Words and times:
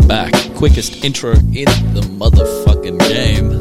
we're 0.00 0.08
back. 0.08 0.32
Quickest 0.56 1.04
intro 1.04 1.32
in 1.32 1.70
the 1.94 2.02
motherfucking 2.18 2.98
game. 3.06 3.60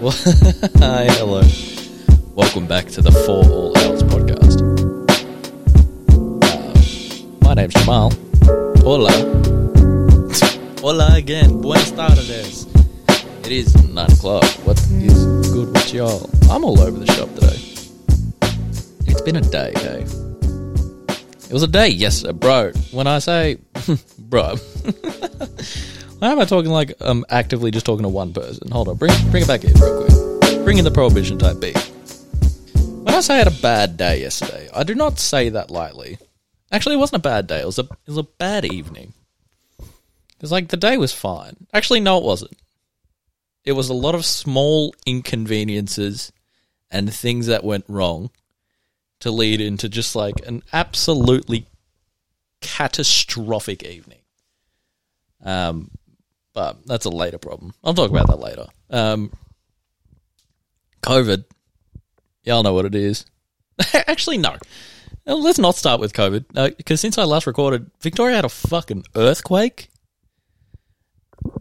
Hi, 0.80 1.04
hello. 1.18 1.42
Welcome 2.34 2.66
back 2.66 2.86
to 2.88 3.02
the 3.02 3.12
For 3.12 3.44
All 3.44 3.76
Outs 3.78 4.02
podcast. 4.04 4.62
Uh, 6.42 7.46
my 7.46 7.54
name's 7.54 7.74
Jamal. 7.74 8.12
Hola. 8.78 9.12
Hola 10.80 11.16
again. 11.16 11.60
Buenas 11.60 11.90
tardes. 11.90 12.66
It 13.44 13.52
is 13.52 13.74
9 13.92 14.12
o'clock. 14.12 14.44
What 14.64 14.78
is 14.78 15.50
good 15.52 15.68
with 15.68 15.92
y'all? 15.92 16.30
I'm 16.50 16.64
all 16.64 16.80
over 16.80 16.98
the 16.98 17.12
shop 17.12 17.28
today. 17.34 17.60
It's 19.06 19.20
been 19.20 19.36
a 19.36 19.42
day, 19.42 19.72
hey? 19.76 20.06
It 21.48 21.52
was 21.52 21.62
a 21.62 21.68
day 21.68 21.88
yesterday, 21.88 22.32
bro. 22.32 22.72
When 22.90 23.06
I 23.06 23.18
say, 23.18 23.58
bro, 24.18 24.56
why 26.18 26.32
am 26.32 26.38
I 26.38 26.44
talking 26.44 26.70
like 26.70 26.92
I'm 27.00 27.24
actively 27.28 27.70
just 27.70 27.86
talking 27.86 28.04
to 28.04 28.08
one 28.08 28.32
person? 28.32 28.70
Hold 28.70 28.88
on, 28.88 28.96
bring 28.96 29.12
bring 29.30 29.42
it 29.42 29.48
back 29.48 29.64
in 29.64 29.72
real 29.74 30.04
quick. 30.04 30.64
Bring 30.64 30.78
in 30.78 30.84
the 30.84 30.90
prohibition 30.90 31.38
type 31.38 31.60
beat. 31.60 31.76
When 32.76 33.14
I 33.14 33.20
say 33.20 33.34
I 33.34 33.38
had 33.38 33.46
a 33.46 33.62
bad 33.62 33.96
day 33.96 34.20
yesterday, 34.20 34.68
I 34.74 34.82
do 34.82 34.94
not 34.94 35.18
say 35.18 35.48
that 35.50 35.70
lightly. 35.70 36.18
Actually, 36.72 36.96
it 36.96 36.98
wasn't 36.98 37.20
a 37.20 37.28
bad 37.28 37.46
day. 37.46 37.60
It 37.60 37.66
was 37.66 37.78
a 37.78 37.82
it 37.82 38.08
was 38.08 38.18
a 38.18 38.22
bad 38.24 38.64
evening. 38.64 39.12
It's 40.40 40.52
like 40.52 40.68
the 40.68 40.76
day 40.76 40.98
was 40.98 41.12
fine. 41.12 41.66
Actually, 41.72 42.00
no, 42.00 42.18
it 42.18 42.24
wasn't. 42.24 42.56
It 43.64 43.72
was 43.72 43.88
a 43.88 43.94
lot 43.94 44.14
of 44.14 44.24
small 44.24 44.94
inconveniences 45.06 46.32
and 46.90 47.12
things 47.12 47.46
that 47.46 47.64
went 47.64 47.84
wrong 47.88 48.30
to 49.20 49.30
lead 49.30 49.60
into 49.60 49.88
just 49.88 50.14
like 50.14 50.34
an 50.46 50.62
absolutely 50.72 51.66
catastrophic 52.60 53.82
evening. 53.82 54.18
Um, 55.42 55.90
but 56.54 56.86
that's 56.86 57.04
a 57.04 57.10
later 57.10 57.38
problem. 57.38 57.74
I'll 57.84 57.94
talk 57.94 58.10
about 58.10 58.28
that 58.28 58.40
later. 58.40 58.66
Um, 58.90 59.32
COVID, 61.02 61.44
y'all 62.44 62.62
know 62.62 62.72
what 62.72 62.86
it 62.86 62.94
is. 62.94 63.26
Actually, 63.94 64.38
no. 64.38 64.56
Uh, 65.26 65.36
Let's 65.36 65.58
not 65.58 65.74
start 65.76 66.00
with 66.00 66.12
COVID 66.12 66.76
because 66.76 67.00
since 67.00 67.18
I 67.18 67.24
last 67.24 67.46
recorded, 67.46 67.90
Victoria 68.00 68.36
had 68.36 68.44
a 68.44 68.48
fucking 68.48 69.04
earthquake. 69.14 69.88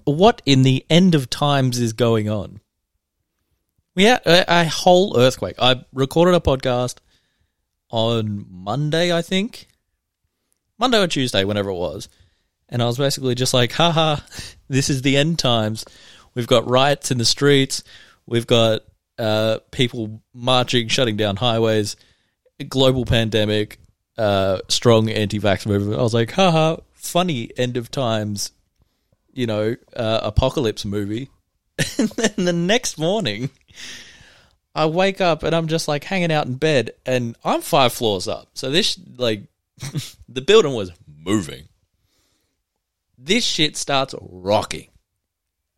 What 0.05 0.41
in 0.45 0.63
the 0.63 0.85
end 0.89 1.13
of 1.13 1.29
times 1.29 1.79
is 1.79 1.93
going 1.93 2.29
on? 2.29 2.61
We 3.95 4.03
had 4.03 4.21
a, 4.25 4.61
a 4.61 4.65
whole 4.65 5.17
earthquake. 5.17 5.55
I 5.59 5.83
recorded 5.93 6.35
a 6.35 6.39
podcast 6.39 6.97
on 7.89 8.45
Monday, 8.49 9.15
I 9.15 9.21
think. 9.21 9.67
Monday 10.77 11.01
or 11.01 11.07
Tuesday, 11.07 11.43
whenever 11.43 11.69
it 11.69 11.75
was. 11.75 12.09
And 12.69 12.81
I 12.81 12.85
was 12.85 12.97
basically 12.97 13.35
just 13.35 13.53
like, 13.53 13.71
haha, 13.71 14.17
this 14.67 14.89
is 14.89 15.01
the 15.01 15.17
end 15.17 15.39
times. 15.39 15.85
We've 16.33 16.47
got 16.47 16.69
riots 16.69 17.11
in 17.11 17.17
the 17.17 17.25
streets. 17.25 17.83
We've 18.25 18.47
got 18.47 18.81
uh, 19.17 19.59
people 19.71 20.21
marching, 20.33 20.87
shutting 20.87 21.15
down 21.15 21.37
highways, 21.37 21.95
global 22.67 23.05
pandemic, 23.05 23.79
uh, 24.17 24.59
strong 24.67 25.09
anti 25.09 25.39
vax 25.39 25.65
movement. 25.65 25.99
I 25.99 26.03
was 26.03 26.13
like, 26.13 26.31
haha, 26.31 26.77
funny 26.93 27.49
end 27.57 27.77
of 27.77 27.91
times, 27.91 28.51
you 29.33 29.47
know, 29.47 29.75
uh, 29.95 30.19
apocalypse 30.23 30.85
movie. 30.85 31.29
and 31.97 32.09
then 32.09 32.45
the 32.45 32.53
next 32.53 32.97
morning, 32.97 33.49
I 34.73 34.87
wake 34.87 35.21
up 35.21 35.43
and 35.43 35.55
I'm 35.55 35.67
just 35.67 35.87
like 35.87 36.03
hanging 36.03 36.31
out 36.31 36.47
in 36.47 36.55
bed 36.55 36.91
and 37.05 37.35
I'm 37.43 37.61
five 37.61 37.93
floors 37.93 38.27
up. 38.27 38.49
So 38.53 38.69
this 38.71 38.99
like 39.17 39.43
the 40.29 40.41
building 40.41 40.73
was 40.73 40.91
moving. 41.07 41.67
This 43.17 43.43
shit 43.43 43.77
starts 43.77 44.15
rocking. 44.19 44.89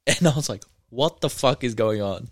And 0.07 0.25
I 0.25 0.33
was 0.33 0.47
like, 0.47 0.63
what 0.89 1.19
the 1.19 1.29
fuck 1.29 1.65
is 1.65 1.75
going 1.75 2.01
on? 2.01 2.29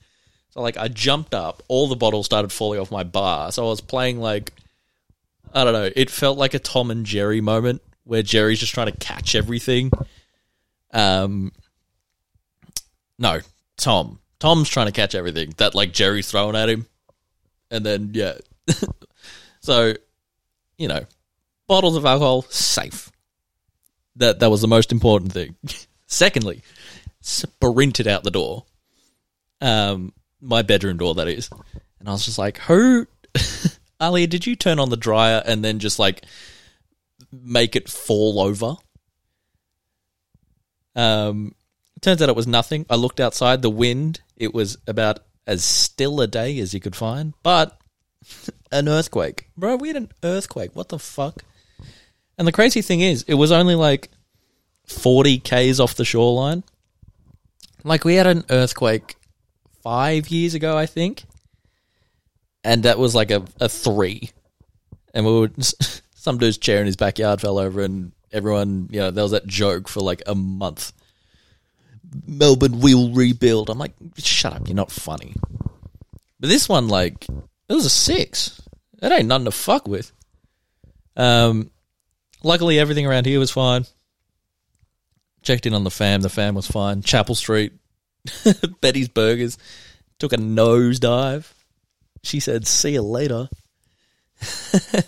So 0.52 0.62
like 0.62 0.78
I 0.78 0.88
jumped 0.88 1.34
up, 1.34 1.62
all 1.68 1.90
the 1.90 1.98
bottles 1.98 2.26
started 2.26 2.52
falling 2.52 2.80
off 2.80 2.90
my 2.90 3.04
bar. 3.04 3.52
So 3.52 3.66
I 3.66 3.70
was 3.70 3.82
playing 3.82 4.20
like 4.20 4.54
I 5.54 5.64
don't 5.64 5.74
know, 5.74 5.90
it 5.94 6.10
felt 6.10 6.38
like 6.38 6.54
a 6.54 6.60
Tom 6.60 6.92
and 6.92 7.06
Jerry 7.06 7.42
moment 7.42 7.82
where 8.06 8.24
Jerry's 8.24 8.60
just 8.60 8.74
trying 8.74 8.92
to 8.92 8.98
catch 8.98 9.36
everything. 9.36 9.92
Um 10.94 11.52
no, 13.20 13.42
Tom. 13.78 14.20
Tom's 14.40 14.70
trying 14.70 14.88
to 14.88 14.92
catch 14.92 15.16
everything 15.16 15.54
that 15.58 15.76
like 15.76 15.92
Jerry's 15.92 16.32
throwing 16.32 16.56
at 16.56 16.70
him. 16.70 16.86
And 17.70 17.86
then 17.86 18.12
yeah. 18.14 18.36
so, 19.60 19.94
you 20.78 20.88
know, 20.88 21.06
bottles 21.68 21.98
of 21.98 22.06
alcohol 22.06 22.44
safe. 22.44 23.12
That 24.18 24.40
that 24.40 24.50
was 24.50 24.62
the 24.62 24.68
most 24.68 24.92
important 24.92 25.34
thing. 25.34 25.56
Secondly, 26.08 26.62
sprinted 27.22 28.08
out 28.08 28.24
the 28.24 28.32
door. 28.32 28.66
Um 29.62 30.14
my 30.42 30.62
bedroom 30.62 30.98
door 30.98 31.16
that 31.16 31.28
is. 31.28 31.50
And 32.00 32.08
I 32.10 32.12
was 32.12 32.26
just 32.26 32.38
like, 32.38 32.60
"Who 32.60 33.08
Ali, 34.00 34.28
did 34.28 34.46
you 34.46 34.56
turn 34.56 34.80
on 34.80 34.90
the 34.90 34.98
dryer 34.98 35.42
and 35.46 35.64
then 35.64 35.80
just 35.80 36.00
like 36.00 36.26
make 37.32 37.76
it 37.76 37.90
fall 37.90 38.40
over?" 38.40 38.76
Um 40.96 41.56
turns 42.02 42.22
out 42.22 42.30
it 42.30 42.36
was 42.36 42.48
nothing. 42.48 42.86
I 42.90 42.96
looked 42.96 43.20
outside, 43.20 43.62
the 43.62 43.70
wind, 43.70 44.22
it 44.38 44.54
was 44.54 44.78
about 44.88 45.20
as 45.48 45.64
still 45.64 46.22
a 46.22 46.28
day 46.28 46.60
as 46.60 46.74
you 46.74 46.80
could 46.80 46.96
find, 46.96 47.34
but 47.44 47.78
an 48.72 48.88
earthquake. 48.88 49.50
Bro, 49.58 49.78
we 49.78 49.90
had 49.90 49.98
an 49.98 50.12
earthquake. 50.24 50.76
What 50.76 50.90
the 50.90 51.00
fuck? 51.00 51.44
And 52.38 52.48
the 52.48 52.52
crazy 52.52 52.82
thing 52.82 53.02
is, 53.02 53.24
it 53.28 53.36
was 53.36 53.52
only 53.52 53.76
like 53.76 54.10
40 54.88 55.40
Ks 55.40 55.80
off 55.80 55.96
the 55.96 56.06
shoreline. 56.06 56.64
Like, 57.84 58.04
we 58.04 58.16
had 58.16 58.28
an 58.28 58.44
earthquake 58.50 59.16
five 59.84 60.30
years 60.30 60.54
ago, 60.54 60.78
I 60.78 60.86
think. 60.86 61.24
And 62.64 62.84
that 62.84 62.98
was 62.98 63.14
like 63.14 63.32
a, 63.32 63.46
a 63.60 63.70
three. 63.70 64.32
And 65.14 65.26
we 65.26 65.40
were, 65.40 65.52
some 66.16 66.38
dude's 66.38 66.58
chair 66.58 66.80
in 66.80 66.88
his 66.88 66.96
backyard 66.96 67.42
fell 67.42 67.60
over, 67.60 67.82
and 67.82 68.12
everyone, 68.32 68.90
you 68.92 69.00
know, 69.00 69.12
there 69.12 69.24
was 69.24 69.32
that 69.32 69.48
joke 69.48 69.88
for 69.88 70.02
like 70.02 70.24
a 70.26 70.36
month. 70.36 70.92
Melbourne 72.28 72.80
will 72.80 73.12
rebuild. 73.12 73.70
I'm 73.70 73.78
like, 73.78 73.94
shut 74.18 74.54
up, 74.54 74.68
you're 74.68 74.76
not 74.76 74.92
funny. 74.92 75.36
But 76.40 76.50
this 76.50 76.68
one, 76.68 76.88
like, 76.88 77.28
it 77.30 77.74
was 77.74 77.86
a 77.86 77.90
six. 77.90 78.62
It 79.02 79.12
ain't 79.12 79.28
nothing 79.28 79.46
to 79.46 79.52
fuck 79.52 79.88
with. 79.88 80.12
Um, 81.16 81.70
luckily, 82.46 82.80
everything 82.80 83.06
around 83.06 83.26
here 83.26 83.40
was 83.40 83.52
fine. 83.52 83.86
Checked 85.42 85.66
in 85.66 85.74
on 85.74 85.84
the 85.84 85.92
fam. 85.92 86.22
The 86.22 86.30
fam 86.30 86.56
was 86.56 86.68
fine. 86.68 87.02
Chapel 87.02 87.36
Street, 87.36 87.74
Betty's 88.82 89.10
Burgers 89.10 89.58
took 90.20 90.32
a 90.32 90.38
nosedive. 90.38 91.52
She 92.24 92.40
said, 92.40 92.66
"See 92.66 92.94
you 92.94 93.02
later." 93.02 93.50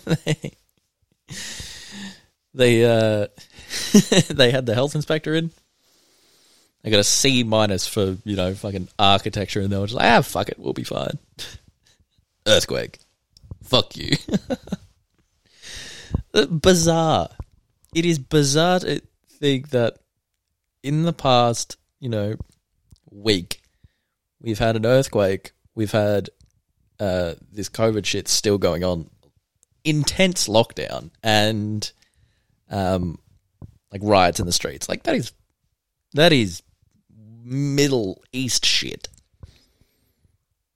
they 0.04 0.52
they, 2.54 2.84
uh, 2.84 3.26
they 4.28 4.50
had 4.50 4.66
the 4.66 4.74
health 4.74 4.94
inspector 4.94 5.34
in. 5.34 5.50
They 6.82 6.90
got 6.90 7.00
a 7.00 7.04
C 7.04 7.42
minus 7.42 7.88
for 7.88 8.16
you 8.24 8.36
know 8.36 8.54
fucking 8.54 8.88
architecture, 8.98 9.60
and 9.60 9.70
they 9.70 9.78
were 9.78 9.86
just 9.86 9.96
like, 9.96 10.06
"Ah, 10.06 10.22
fuck 10.22 10.48
it, 10.48 10.58
we'll 10.58 10.72
be 10.72 10.84
fine." 10.84 11.18
Earthquake. 12.46 12.98
Fuck 13.64 13.96
you. 13.96 14.16
Uh, 16.38 16.46
bizarre. 16.46 17.30
It 17.92 18.04
is 18.04 18.20
bizarre 18.20 18.78
to 18.80 19.00
think 19.28 19.70
that 19.70 19.98
in 20.84 21.02
the 21.02 21.12
past, 21.12 21.76
you 21.98 22.08
know, 22.08 22.36
week, 23.10 23.60
we've 24.40 24.60
had 24.60 24.76
an 24.76 24.86
earthquake, 24.86 25.50
we've 25.74 25.90
had 25.90 26.30
uh, 27.00 27.34
this 27.50 27.68
COVID 27.68 28.06
shit 28.06 28.28
still 28.28 28.56
going 28.56 28.84
on, 28.84 29.10
intense 29.82 30.46
lockdown, 30.46 31.10
and 31.24 31.90
um, 32.70 33.18
like 33.90 34.02
riots 34.04 34.38
in 34.38 34.46
the 34.46 34.52
streets. 34.52 34.88
Like 34.88 35.02
that 35.04 35.16
is 35.16 35.32
that 36.14 36.32
is 36.32 36.62
Middle 37.42 38.22
East 38.32 38.64
shit. 38.64 39.08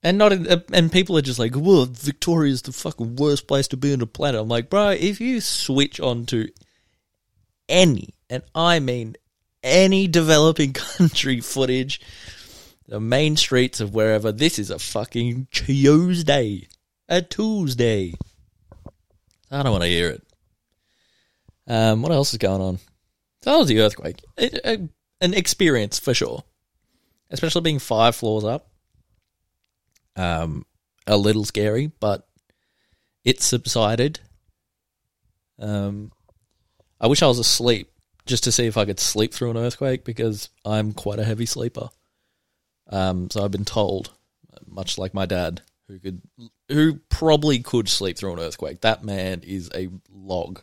And 0.03 0.17
not 0.17 0.33
in, 0.33 0.47
uh, 0.47 0.59
and 0.73 0.91
people 0.91 1.17
are 1.17 1.21
just 1.21 1.39
like, 1.39 1.53
well, 1.55 1.85
Victoria's 1.85 2.61
the 2.61 2.73
fucking 2.73 3.15
worst 3.15 3.47
place 3.47 3.69
to 3.69 3.77
be 3.77 3.93
on 3.93 3.99
the 3.99 4.05
planet. 4.05 4.41
I'm 4.41 4.49
like, 4.49 4.69
bro, 4.69 4.89
if 4.89 5.21
you 5.21 5.39
switch 5.39 5.99
on 6.01 6.25
to 6.27 6.49
any, 7.69 8.09
and 8.29 8.43
I 8.53 8.79
mean 8.79 9.15
any 9.63 10.07
developing 10.07 10.73
country 10.73 11.39
footage, 11.39 12.01
the 12.87 12.99
main 12.99 13.37
streets 13.37 13.79
of 13.79 13.95
wherever, 13.95 14.33
this 14.33 14.59
is 14.59 14.69
a 14.69 14.77
fucking 14.77 15.47
Tuesday. 15.51 16.67
A 17.07 17.21
Tuesday. 17.21 18.13
I 19.49 19.63
don't 19.63 19.71
want 19.71 19.83
to 19.83 19.89
hear 19.89 20.09
it. 20.09 20.23
Um, 21.65 22.01
what 22.01 22.11
else 22.11 22.33
is 22.33 22.39
going 22.39 22.61
on? 22.61 22.79
That 23.43 23.55
was 23.55 23.67
the 23.69 23.79
earthquake. 23.79 24.21
It, 24.37 24.59
uh, 24.65 24.77
an 25.21 25.33
experience 25.33 25.99
for 25.99 26.13
sure, 26.13 26.43
especially 27.29 27.61
being 27.61 27.79
five 27.79 28.15
floors 28.17 28.43
up. 28.43 28.67
Um, 30.15 30.65
a 31.07 31.17
little 31.17 31.43
scary, 31.43 31.87
but 31.99 32.27
it 33.23 33.41
subsided. 33.41 34.19
Um, 35.59 36.11
I 36.99 37.07
wish 37.07 37.21
I 37.21 37.27
was 37.27 37.39
asleep 37.39 37.91
just 38.25 38.43
to 38.45 38.51
see 38.51 38.65
if 38.65 38.77
I 38.77 38.85
could 38.85 38.99
sleep 38.99 39.33
through 39.33 39.51
an 39.51 39.57
earthquake 39.57 40.03
because 40.05 40.49
I'm 40.63 40.93
quite 40.93 41.19
a 41.19 41.25
heavy 41.25 41.45
sleeper. 41.45 41.89
Um, 42.89 43.29
so 43.29 43.43
I've 43.43 43.51
been 43.51 43.65
told, 43.65 44.11
much 44.65 44.97
like 44.97 45.13
my 45.13 45.25
dad, 45.25 45.61
who 45.87 45.99
could, 45.99 46.21
who 46.69 46.95
probably 47.09 47.59
could 47.59 47.89
sleep 47.89 48.17
through 48.17 48.33
an 48.33 48.39
earthquake. 48.39 48.81
That 48.81 49.03
man 49.03 49.41
is 49.43 49.69
a 49.75 49.89
log. 50.09 50.61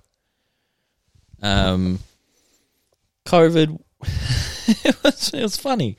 Um, 1.43 1.99
COVID, 3.27 3.81
it 4.85 5.03
was 5.03 5.35
it 5.35 5.43
was 5.43 5.57
funny. 5.57 5.97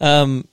Um, 0.00 0.46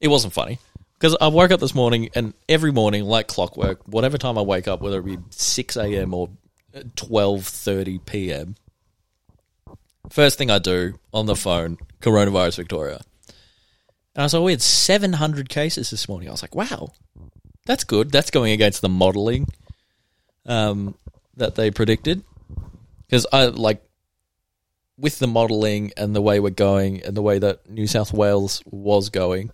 it 0.00 0.08
wasn't 0.08 0.32
funny 0.32 0.58
because 0.98 1.16
I 1.20 1.28
woke 1.28 1.50
up 1.50 1.60
this 1.60 1.74
morning 1.74 2.10
and 2.14 2.34
every 2.48 2.72
morning, 2.72 3.04
like 3.04 3.28
clockwork, 3.28 3.86
whatever 3.86 4.18
time 4.18 4.36
I 4.36 4.42
wake 4.42 4.66
up, 4.66 4.80
whether 4.80 4.98
it 4.98 5.04
be 5.04 5.18
six 5.30 5.76
a.m. 5.76 6.12
or 6.12 6.30
twelve 6.96 7.44
thirty 7.46 7.98
p.m. 7.98 8.56
First 10.10 10.38
thing 10.38 10.50
I 10.50 10.58
do 10.58 10.94
on 11.12 11.26
the 11.26 11.36
phone, 11.36 11.78
coronavirus 12.00 12.56
Victoria. 12.56 13.00
And 14.14 14.24
I 14.24 14.26
saw 14.26 14.42
we 14.42 14.52
had 14.52 14.62
700 14.62 15.48
cases 15.48 15.90
this 15.90 16.08
morning. 16.08 16.28
I 16.28 16.32
was 16.32 16.42
like, 16.42 16.54
wow, 16.54 16.88
that's 17.66 17.84
good. 17.84 18.10
That's 18.10 18.30
going 18.30 18.52
against 18.52 18.80
the 18.80 18.88
modelling 18.88 19.46
um, 20.46 20.96
that 21.36 21.54
they 21.54 21.70
predicted. 21.70 22.24
Because 23.06 23.26
I 23.32 23.44
like 23.46 23.82
with 24.96 25.18
the 25.18 25.28
modelling 25.28 25.92
and 25.96 26.16
the 26.16 26.22
way 26.22 26.40
we're 26.40 26.50
going 26.50 27.02
and 27.02 27.16
the 27.16 27.22
way 27.22 27.38
that 27.38 27.70
New 27.70 27.86
South 27.86 28.12
Wales 28.12 28.62
was 28.66 29.10
going, 29.10 29.50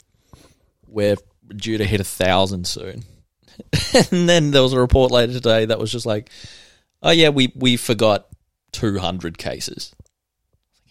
we're 0.87 1.17
due 1.49 1.79
to 1.79 1.85
hit 1.85 2.01
a 2.01 2.05
thousand 2.05 2.67
soon. 2.67 3.05
and 4.11 4.29
then 4.29 4.51
there 4.51 4.63
was 4.63 4.73
a 4.73 4.81
report 4.81 5.11
later 5.11 5.33
today 5.33 5.67
that 5.67 5.79
was 5.79 5.93
just 5.93 6.07
like, 6.07 6.31
oh 7.03 7.11
yeah, 7.11 7.29
we 7.29 7.53
we 7.55 7.77
forgot 7.77 8.27
200 8.73 9.39
cases. 9.39 9.95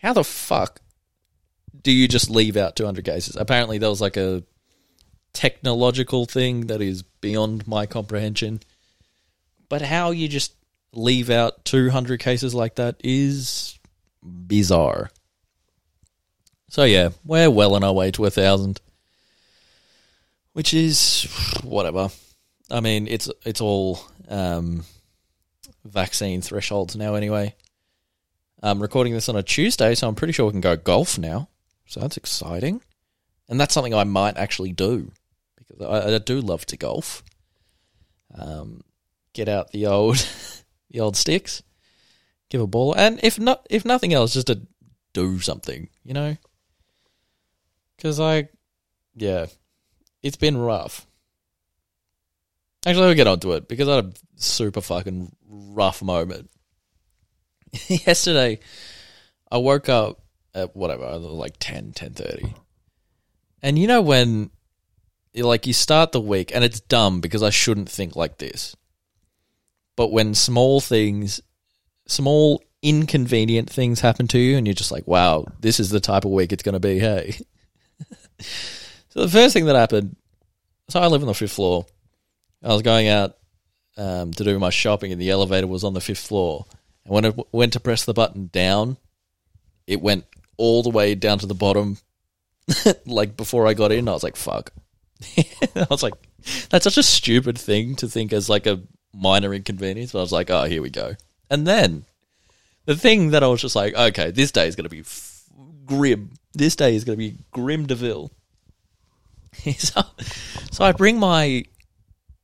How 0.01 0.13
the 0.13 0.23
fuck 0.23 0.81
do 1.81 1.91
you 1.91 2.07
just 2.07 2.29
leave 2.29 2.57
out 2.57 2.75
200 2.75 3.03
cases? 3.03 3.35
Apparently, 3.35 3.77
there 3.77 3.89
was 3.89 4.01
like 4.01 4.17
a 4.17 4.43
technological 5.33 6.25
thing 6.25 6.67
that 6.67 6.81
is 6.81 7.03
beyond 7.03 7.67
my 7.67 7.85
comprehension. 7.85 8.61
But 9.67 9.81
how 9.81 10.11
you 10.11 10.27
just 10.27 10.53
leave 10.93 11.29
out 11.29 11.65
200 11.65 12.19
cases 12.19 12.53
like 12.53 12.75
that 12.75 12.95
is 13.03 13.77
bizarre. 14.21 15.09
So, 16.69 16.83
yeah, 16.83 17.09
we're 17.23 17.49
well 17.49 17.75
on 17.75 17.83
our 17.83 17.93
way 17.93 18.11
to 18.11 18.25
a 18.25 18.31
thousand, 18.31 18.79
which 20.53 20.73
is 20.73 21.27
whatever. 21.63 22.09
I 22.71 22.79
mean, 22.79 23.07
it's 23.07 23.29
it's 23.45 23.61
all 23.61 23.99
um, 24.27 24.85
vaccine 25.83 26.41
thresholds 26.41 26.95
now, 26.95 27.15
anyway. 27.15 27.55
I'm 28.61 28.81
recording 28.81 29.13
this 29.13 29.27
on 29.27 29.35
a 29.35 29.43
Tuesday, 29.43 29.93
so 29.93 30.07
I'm 30.07 30.15
pretty 30.15 30.31
sure 30.31 30.45
we 30.45 30.53
can 30.53 30.61
go 30.61 30.77
golf 30.77 31.19
now. 31.19 31.49
So 31.85 31.99
that's 31.99 32.15
exciting. 32.15 32.81
And 33.49 33.59
that's 33.59 33.73
something 33.73 33.93
I 33.93 34.05
might 34.05 34.37
actually 34.37 34.71
do 34.71 35.11
because 35.57 35.85
I, 35.85 36.15
I 36.15 36.17
do 36.19 36.39
love 36.39 36.65
to 36.67 36.77
golf. 36.77 37.23
Um, 38.33 38.81
get 39.33 39.49
out 39.49 39.71
the 39.71 39.87
old 39.87 40.15
the 40.89 41.01
old 41.01 41.17
sticks, 41.17 41.61
give 42.49 42.61
a 42.61 42.67
ball, 42.67 42.93
and 42.95 43.19
if 43.21 43.37
not, 43.37 43.67
if 43.69 43.83
nothing 43.83 44.13
else, 44.13 44.33
just 44.33 44.47
to 44.47 44.61
do 45.13 45.39
something, 45.39 45.89
you 46.03 46.13
know. 46.13 46.37
Because 47.97 48.19
I, 48.19 48.47
yeah, 49.15 49.47
it's 50.23 50.37
been 50.37 50.57
rough. 50.57 51.05
Actually, 52.85 53.05
we'll 53.05 53.15
get 53.15 53.27
onto 53.27 53.51
it 53.53 53.67
because 53.67 53.87
I 53.87 53.95
had 53.97 54.05
a 54.05 54.13
super 54.35 54.81
fucking 54.81 55.35
rough 55.47 56.01
moment 56.01 56.49
yesterday 57.87 58.59
I 59.51 59.57
woke 59.57 59.89
up 59.89 60.19
at 60.55 60.75
whatever, 60.75 61.17
like 61.17 61.55
10, 61.59 61.93
10.30. 61.93 62.53
And 63.61 63.79
you 63.79 63.87
know 63.87 64.01
when 64.01 64.49
like 65.35 65.65
you 65.65 65.73
start 65.73 66.11
the 66.11 66.21
week 66.21 66.53
and 66.53 66.63
it's 66.63 66.79
dumb 66.79 67.19
because 67.19 67.41
I 67.41 67.49
shouldn't 67.49 67.89
think 67.89 68.15
like 68.15 68.37
this. 68.37 68.75
But 69.95 70.11
when 70.11 70.33
small 70.33 70.79
things 70.79 71.41
small 72.05 72.61
inconvenient 72.81 73.69
things 73.69 74.01
happen 74.01 74.27
to 74.27 74.37
you 74.37 74.57
and 74.57 74.67
you're 74.67 74.73
just 74.73 74.91
like, 74.91 75.07
wow, 75.07 75.45
this 75.61 75.79
is 75.79 75.89
the 75.89 76.01
type 76.01 76.25
of 76.25 76.31
week 76.31 76.51
it's 76.51 76.63
going 76.63 76.73
to 76.73 76.79
be, 76.79 76.99
hey. 76.99 77.37
so 79.13 79.21
the 79.21 79.29
first 79.29 79.53
thing 79.53 79.65
that 79.65 79.75
happened, 79.75 80.15
so 80.89 80.99
I 80.99 81.05
live 81.05 81.21
on 81.21 81.27
the 81.27 81.35
fifth 81.35 81.53
floor. 81.53 81.85
I 82.63 82.69
was 82.69 82.81
going 82.81 83.07
out 83.07 83.37
um, 83.95 84.33
to 84.33 84.43
do 84.43 84.57
my 84.57 84.71
shopping 84.71 85.11
and 85.11 85.21
the 85.21 85.29
elevator 85.29 85.67
was 85.67 85.83
on 85.83 85.93
the 85.93 86.01
fifth 86.01 86.25
floor. 86.25 86.65
And 87.05 87.13
when 87.13 87.25
I 87.27 87.33
went 87.51 87.73
to 87.73 87.79
press 87.79 88.05
the 88.05 88.13
button 88.15 88.49
down, 88.51 88.97
it 89.85 90.01
went 90.01 90.25
all 90.57 90.81
the 90.81 90.89
way 90.89 91.13
down 91.13 91.37
to 91.39 91.45
the 91.45 91.53
bottom. 91.53 91.97
like 93.05 93.37
before 93.37 93.67
I 93.67 93.75
got 93.75 93.91
in, 93.91 94.07
I 94.07 94.13
was 94.13 94.23
like, 94.23 94.35
fuck. 94.35 94.73
I 95.37 95.85
was 95.91 96.01
like, 96.01 96.15
that's 96.69 96.85
such 96.85 96.97
a 96.97 97.03
stupid 97.03 97.55
thing 97.55 97.95
to 97.97 98.07
think 98.07 98.33
as 98.33 98.49
like 98.49 98.65
a 98.65 98.81
minor 99.13 99.53
inconvenience. 99.53 100.13
But 100.13 100.19
I 100.19 100.23
was 100.23 100.31
like, 100.31 100.49
oh, 100.49 100.63
here 100.63 100.81
we 100.81 100.89
go. 100.89 101.15
And 101.51 101.67
then 101.67 102.05
the 102.85 102.95
thing 102.95 103.29
that 103.29 103.43
I 103.43 103.47
was 103.47 103.61
just 103.61 103.75
like, 103.75 103.93
okay, 103.93 104.31
this 104.31 104.51
day 104.51 104.67
is 104.67 104.75
going 104.75 104.85
to 104.85 104.89
be 104.89 105.01
f- 105.01 105.43
grim. 105.85 106.31
This 106.53 106.75
day 106.75 106.95
is 106.95 107.03
going 107.03 107.17
to 107.17 107.23
be 107.29 107.37
grim 107.51 107.85
Deville. 107.85 108.31
so, 109.77 110.01
so 110.71 110.83
I 110.83 110.91
bring 110.91 111.19
my 111.19 111.65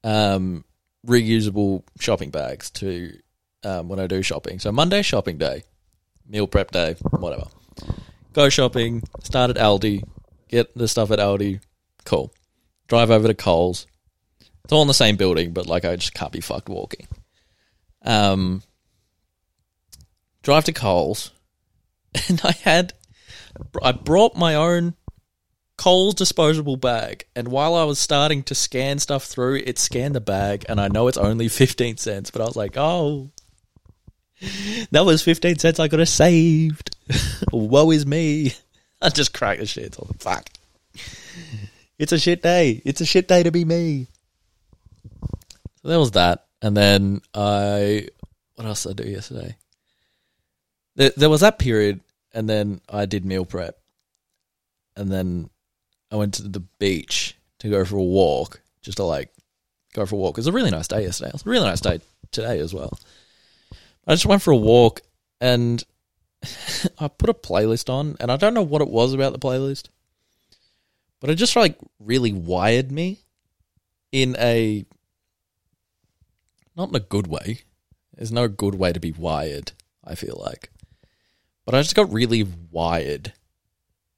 um, 0.04 0.64
reusable 1.06 1.84
shopping 2.00 2.30
bags 2.30 2.70
to 2.72 3.14
um, 3.64 3.90
when 3.90 4.00
I 4.00 4.08
do 4.08 4.22
shopping. 4.22 4.60
So 4.60 4.72
Monday 4.72 5.02
shopping 5.02 5.38
day, 5.38 5.64
meal 6.28 6.48
prep 6.48 6.72
day, 6.72 6.96
whatever. 7.12 7.46
Go 8.34 8.50
shopping, 8.50 9.04
start 9.24 9.50
at 9.50 9.58
Aldi, 9.58 10.04
get 10.48 10.76
the 10.76 10.88
stuff 10.88 11.12
at 11.12 11.20
Aldi, 11.20 11.62
cool. 12.06 12.34
Drive 12.88 13.12
over 13.12 13.28
to 13.28 13.34
Coles. 13.34 13.86
It's 14.64 14.74
all 14.74 14.82
in 14.82 14.88
the 14.88 14.94
same 14.94 15.16
building, 15.16 15.52
but 15.52 15.68
like 15.68 15.86
I 15.86 15.96
just 15.96 16.14
can't 16.14 16.32
be 16.32 16.42
fucked 16.42 16.70
walking. 16.70 17.08
Um, 18.04 18.64
drive 20.44 20.66
to 20.66 20.74
Coles, 20.74 21.32
and 22.30 22.42
I 22.44 22.52
had 22.52 22.94
I 23.84 23.92
brought 23.92 24.36
my 24.36 24.56
own 24.56 24.96
Coles 25.80 26.14
disposable 26.14 26.76
bag, 26.76 27.26
and 27.38 27.48
while 27.48 27.74
I 27.74 27.86
was 27.86 28.00
starting 28.00 28.44
to 28.44 28.54
scan 28.56 29.00
stuff 29.00 29.24
through, 29.24 29.62
it 29.66 29.80
scanned 29.80 30.14
the 30.14 30.20
bag, 30.20 30.66
and 30.68 30.80
I 30.80 30.90
know 30.90 31.08
it's 31.08 31.18
only 31.18 31.48
fifteen 31.48 31.96
cents, 31.96 32.31
but 32.31 32.42
I 32.42 32.46
was 32.46 32.58
like, 32.58 32.76
oh, 32.76 33.31
that 34.92 35.06
was 35.06 35.22
15 35.22 35.58
cents 35.58 35.80
I 35.80 35.88
could 35.88 36.00
have 36.00 36.10
saved. 36.10 36.96
Woe 37.51 37.92
is 37.92 38.06
me. 38.06 38.53
I 39.01 39.10
just 39.10 39.34
cracked 39.34 39.60
the 39.60 39.65
shit. 39.65 39.96
So 39.96 40.08
fuck. 40.20 40.50
It's 41.98 42.12
a 42.12 42.20
shit 42.20 42.42
day. 42.42 42.82
It's 42.86 43.01
a 43.01 43.06
shit 43.06 43.27
day 43.27 43.44
to 43.44 43.51
be 43.51 43.65
me. 43.65 44.08
So 45.82 45.88
there 45.88 46.00
was 46.00 46.12
that. 46.12 46.46
And 46.62 46.75
then 46.75 47.22
I. 47.34 48.08
What 48.56 48.68
else 48.68 48.84
did 48.84 49.00
I 49.00 49.03
do 49.03 49.10
yesterday? 49.10 49.56
There, 50.96 51.12
there 51.15 51.30
was 51.30 51.42
that 51.42 51.60
period, 51.60 52.01
and 52.34 52.50
then 52.50 52.82
I 52.89 53.06
did 53.06 53.25
meal 53.25 53.46
prep. 53.46 53.77
And 54.98 55.10
then 55.10 55.50
I 56.12 56.16
went 56.16 56.34
to 56.36 56.44
the 56.44 56.60
beach 56.60 57.36
to 57.60 57.70
go 57.70 57.86
for 57.86 57.98
a 57.98 58.04
walk, 58.04 58.62
just 58.82 58.98
to 58.98 59.04
like 59.04 59.32
go 59.94 60.06
for 60.06 60.16
a 60.16 60.18
walk. 60.20 60.38
It 60.38 60.42
was 60.42 60.48
a 60.48 60.51
really 60.51 60.72
nice 60.72 60.88
day 60.88 61.04
yesterday. 61.04 61.30
It 61.30 61.34
was 61.34 61.46
a 61.46 61.50
really 61.50 61.68
nice 61.68 61.82
day 61.82 62.01
today 62.32 62.60
as 62.60 62.74
well. 62.74 62.98
I 64.08 64.13
just 64.13 64.25
went 64.25 64.42
for 64.42 64.51
a 64.51 64.58
walk 64.58 65.01
and 65.39 65.84
I 67.00 67.08
put 67.08 67.30
a 67.30 67.34
playlist 67.34 67.89
on, 67.89 68.16
and 68.20 68.32
I 68.32 68.38
don't 68.38 68.54
know 68.54 68.63
what 68.63 68.82
it 68.82 68.89
was 68.89 69.13
about 69.13 69.34
the 69.34 69.39
playlist, 69.39 69.89
but 71.20 71.30
it 71.30 71.36
just 71.36 71.56
like 71.56 71.78
really 72.00 72.32
wired 72.32 72.92
me 72.92 73.20
in 74.12 74.36
a 74.39 74.86
not 76.75 76.89
in 76.89 76.96
a 76.96 77.00
good 77.00 77.28
way. 77.28 77.62
There's 78.16 78.32
no 78.32 78.48
good 78.48 78.75
way 78.75 78.94
to 78.94 79.00
be 79.00 79.12
wired, 79.12 79.74
I 80.04 80.16
feel 80.16 80.42
like. 80.44 80.72
But 81.66 81.75
I 81.75 81.82
just 81.82 81.96
got 81.96 82.12
really 82.12 82.44
wired. 82.72 83.34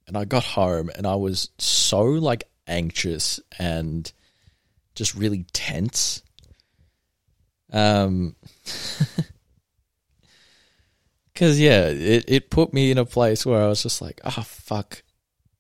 And 0.07 0.17
I 0.17 0.25
got 0.25 0.43
home 0.43 0.89
and 0.95 1.07
I 1.07 1.15
was 1.15 1.49
so 1.57 2.03
like 2.03 2.43
anxious 2.67 3.39
and 3.57 4.11
just 4.95 5.15
really 5.15 5.45
tense. 5.53 6.21
Um 7.71 8.35
Because 11.33 11.59
yeah, 11.59 11.87
it, 11.87 12.25
it 12.27 12.49
put 12.51 12.71
me 12.71 12.91
in 12.91 12.97
a 12.97 13.05
place 13.05 13.45
where 13.45 13.63
I 13.63 13.67
was 13.67 13.81
just 13.81 13.99
like, 13.99 14.21
oh 14.23 14.43
fuck, 14.43 15.01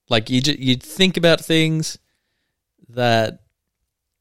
like 0.09 0.29
you 0.29 0.41
you'd 0.45 0.83
think 0.83 1.17
about 1.17 1.41
things 1.41 1.97
that 2.89 3.39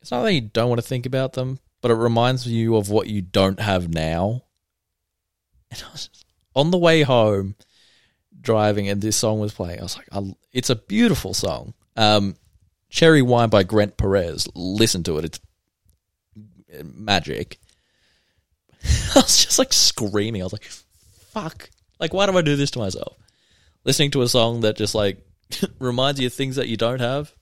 it's 0.00 0.10
not 0.10 0.22
that 0.22 0.32
you 0.32 0.40
don't 0.40 0.68
want 0.68 0.80
to 0.80 0.86
think 0.86 1.04
about 1.04 1.34
them, 1.34 1.58
but 1.82 1.90
it 1.90 1.96
reminds 1.96 2.46
you 2.46 2.76
of 2.76 2.88
what 2.88 3.08
you 3.08 3.20
don't 3.20 3.60
have 3.60 3.92
now. 3.92 4.44
And 5.70 5.82
I 5.86 5.92
was 5.92 6.08
just, 6.08 6.24
on 6.54 6.70
the 6.70 6.78
way 6.78 7.02
home, 7.02 7.56
driving, 8.40 8.88
and 8.88 9.00
this 9.00 9.16
song 9.16 9.38
was 9.40 9.52
playing. 9.52 9.80
I 9.80 9.82
was 9.82 9.96
like, 9.96 10.08
I, 10.12 10.34
it's 10.52 10.70
a 10.70 10.76
beautiful 10.76 11.34
song. 11.34 11.74
Um, 11.96 12.36
Cherry 12.88 13.22
Wine 13.22 13.48
by 13.48 13.62
Grent 13.62 13.96
Perez. 13.96 14.48
Listen 14.54 15.02
to 15.04 15.18
it; 15.18 15.24
it's 15.24 15.40
magic. 16.82 17.58
I 18.84 19.20
was 19.20 19.44
just 19.44 19.58
like 19.58 19.72
screaming. 19.72 20.42
I 20.42 20.44
was 20.44 20.52
like, 20.52 20.64
fuck. 20.64 21.70
like, 21.98 22.12
why 22.12 22.26
do 22.26 22.36
I 22.36 22.42
do 22.42 22.56
this 22.56 22.70
to 22.72 22.78
myself? 22.78 23.16
Listening 23.84 24.10
to 24.12 24.22
a 24.22 24.28
song 24.28 24.60
that 24.60 24.76
just 24.76 24.94
like 24.94 25.24
reminds 25.78 26.20
you 26.20 26.26
of 26.26 26.34
things 26.34 26.56
that 26.56 26.68
you 26.68 26.76
don't 26.76 27.00
have 27.00 27.32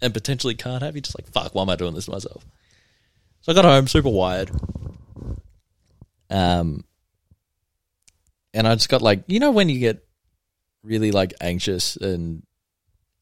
and 0.00 0.12
potentially 0.12 0.54
can't 0.54 0.82
have. 0.82 0.94
You're 0.94 1.02
just 1.02 1.18
like, 1.18 1.30
fuck, 1.30 1.54
why 1.54 1.62
am 1.62 1.70
I 1.70 1.76
doing 1.76 1.94
this 1.94 2.06
to 2.06 2.10
myself? 2.10 2.44
So 3.42 3.52
I 3.52 3.54
got 3.54 3.64
home 3.64 3.88
super 3.88 4.08
wired. 4.08 4.50
Um, 6.30 6.84
and 8.54 8.66
I 8.66 8.74
just 8.74 8.88
got 8.88 9.02
like, 9.02 9.24
you 9.26 9.40
know, 9.40 9.50
when 9.50 9.68
you 9.68 9.78
get 9.78 10.04
really 10.82 11.12
like 11.12 11.34
anxious 11.40 11.96
and 11.96 12.44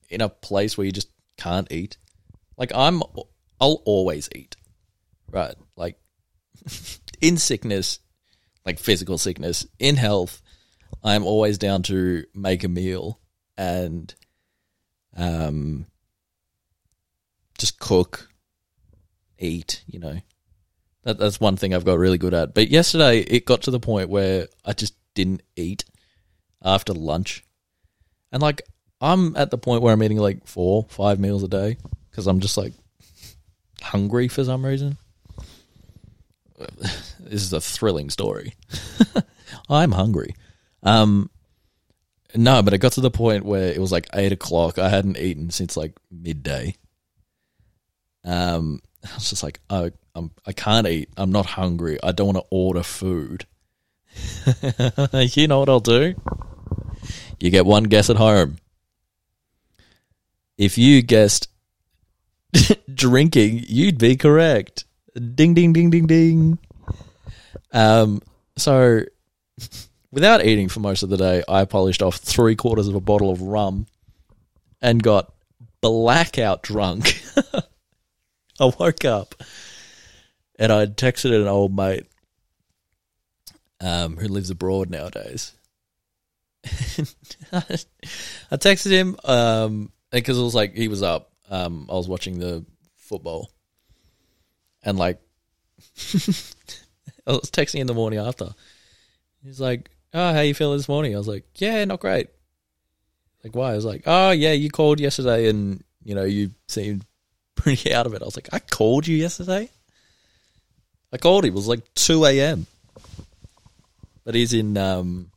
in 0.09 0.21
a 0.21 0.29
place 0.29 0.77
where 0.77 0.85
you 0.85 0.93
just 0.93 1.11
can't 1.37 1.71
eat. 1.71 1.99
Like 2.57 2.73
I'm, 2.75 3.03
I'll 3.61 3.83
always 3.85 4.29
eat, 4.35 4.57
right? 5.31 5.55
Like 5.77 5.97
in 7.21 7.37
sickness, 7.37 8.01
like 8.67 8.79
physical 8.79 9.19
sickness, 9.19 9.67
in 9.79 9.97
health, 9.97 10.43
I'm 11.03 11.25
always 11.25 11.59
down 11.59 11.83
to 11.85 12.25
make 12.35 12.65
a 12.65 12.69
meal 12.69 13.21
and, 13.57 14.15
um, 15.17 15.87
just 17.61 17.79
cook, 17.79 18.29
eat. 19.39 19.85
You 19.87 20.01
know, 20.01 20.21
that 21.05 21.19
that's 21.19 21.41
one 21.41 21.57
thing 21.57 21.75
I've 21.75 21.85
got 21.85 21.99
really 21.99 22.19
good 22.19 22.35
at. 22.35 22.55
But 22.55 22.69
yesterday 22.69 23.21
it 23.21 23.45
got 23.45 23.63
to 23.63 23.71
the 23.71 23.81
point 23.81 24.09
where 24.09 24.49
I 24.65 24.73
just 24.73 24.95
didn't 25.15 25.43
eat 25.55 25.85
after 26.63 26.93
lunch, 26.93 27.45
and 28.33 28.43
like 28.43 28.63
I'm 29.01 29.37
at 29.37 29.51
the 29.51 29.59
point 29.59 29.83
where 29.83 29.93
I'm 29.93 30.03
eating 30.03 30.19
like 30.19 30.47
four, 30.47 30.87
five 30.89 31.19
meals 31.19 31.43
a 31.43 31.49
day 31.49 31.77
because 32.11 32.27
I'm 32.27 32.41
just 32.41 32.57
like 32.57 32.73
hungry 33.83 34.29
for 34.29 34.45
some 34.45 34.65
reason. 34.65 34.97
This 37.21 37.43
is 37.45 37.53
a 37.53 37.61
thrilling 37.61 38.11
story. 38.11 38.57
I'm 39.69 39.93
hungry. 39.93 40.35
Um, 40.83 41.31
no, 42.35 42.61
but 42.61 42.75
it 42.75 42.79
got 42.79 42.93
to 42.93 43.01
the 43.01 43.11
point 43.11 43.45
where 43.45 43.69
it 43.69 43.79
was 43.79 43.93
like 43.93 44.09
eight 44.15 44.33
o'clock. 44.33 44.77
I 44.79 44.89
hadn't 44.89 45.17
eaten 45.17 45.51
since 45.51 45.77
like 45.77 45.97
midday. 46.11 46.75
Um, 48.25 48.81
I 49.05 49.15
was 49.15 49.31
just 49.31 49.45
like, 49.45 49.61
I, 49.71 49.93
I'm, 50.17 50.33
I 50.45 50.53
can't 50.53 50.89
eat. 50.89 51.11
I'm 51.17 51.31
not 51.31 51.47
hungry. 51.47 51.99
I 52.03 52.11
don't 52.11 52.27
want 52.27 52.39
to 52.39 52.47
order 52.51 52.83
food. 52.83 53.47
you 55.13 55.47
know 55.47 55.61
what 55.61 55.69
I'll 55.69 55.79
do? 55.79 56.15
You 57.41 57.51
get 57.51 57.67
one 57.67 57.85
guess 57.85 58.11
at 58.11 58.17
home. 58.17 58.59
If 60.59 60.77
you 60.77 61.01
guessed 61.01 61.49
drinking, 62.95 63.65
you'd 63.67 63.99
be 63.99 64.17
correct. 64.17 64.85
Ding, 65.15 65.55
ding, 65.55 65.73
ding, 65.73 65.91
ding, 65.91 66.07
ding. 66.07 66.59
Um, 67.73 68.21
so 68.57 69.03
without 70.11 70.45
eating 70.45 70.69
for 70.69 70.81
most 70.81 71.03
of 71.03 71.09
the 71.09 71.17
day, 71.17 71.43
I 71.49 71.65
polished 71.65 72.03
off 72.03 72.17
three 72.17 72.57
quarters 72.57 72.89
of 72.89 72.95
a 72.95 73.01
bottle 73.01 73.31
of 73.31 73.41
rum 73.41 73.87
and 74.83 75.03
got 75.03 75.33
blackout 75.81 76.63
drunk. 76.63 77.23
I 78.61 78.71
woke 78.79 79.07
up 79.07 79.35
and 80.59 80.71
I 80.71 80.85
texted 80.87 81.35
an 81.35 81.49
old 81.49 81.75
mate 81.75 82.07
um, 83.81 84.19
who 84.19 84.29
lives 84.29 84.51
abroad 84.51 84.91
nowadays. 84.91 85.55
I 86.65 88.57
texted 88.57 88.91
him 88.91 89.17
um, 89.25 89.91
because 90.11 90.39
it 90.39 90.43
was 90.43 90.55
like 90.55 90.75
he 90.75 90.89
was 90.89 91.03
up. 91.03 91.31
Um, 91.49 91.87
I 91.91 91.95
was 91.95 92.09
watching 92.09 92.39
the 92.39 92.65
football, 92.97 93.51
and 94.83 94.99
like 94.99 95.21
I 97.27 97.33
was 97.33 97.51
texting 97.51 97.81
in 97.81 97.87
the 97.87 97.95
morning 97.95 98.19
after. 98.19 98.51
He's 99.43 99.61
like, 99.61 99.91
"Oh, 100.13 100.33
how 100.33 100.41
you 100.41 100.55
feeling 100.55 100.77
this 100.79 100.89
morning?" 100.89 101.15
I 101.15 101.19
was 101.19 101.29
like, 101.29 101.45
"Yeah, 101.57 101.85
not 101.85 102.01
great." 102.01 102.29
Like, 103.43 103.55
why? 103.55 103.73
I 103.73 103.77
was 103.77 103.87
like, 103.87 104.03
"Oh, 104.07 104.31
yeah, 104.31 104.53
you 104.53 104.71
called 104.71 105.01
yesterday, 105.01 105.49
and 105.49 105.83
you 106.05 106.15
know 106.15 106.25
you 106.25 106.51
seemed 106.69 107.07
pretty 107.55 107.93
out 107.95 108.07
of 108.07 108.15
it." 108.15 108.23
I 108.23 108.27
was 108.27 108.37
like, 108.37 108.51
"I 108.53 108.59
called 108.59 109.07
you 109.07 109.17
yesterday." 109.17 109.71
I 111.13 111.17
called 111.17 111.45
him. 111.45 111.53
It 111.53 111.57
was 111.57 111.67
like 111.69 111.93
two 111.95 112.25
a.m. 112.25 112.67
But 114.25 114.35
he's 114.35 114.53
in 114.53 114.77
um, 114.77 115.31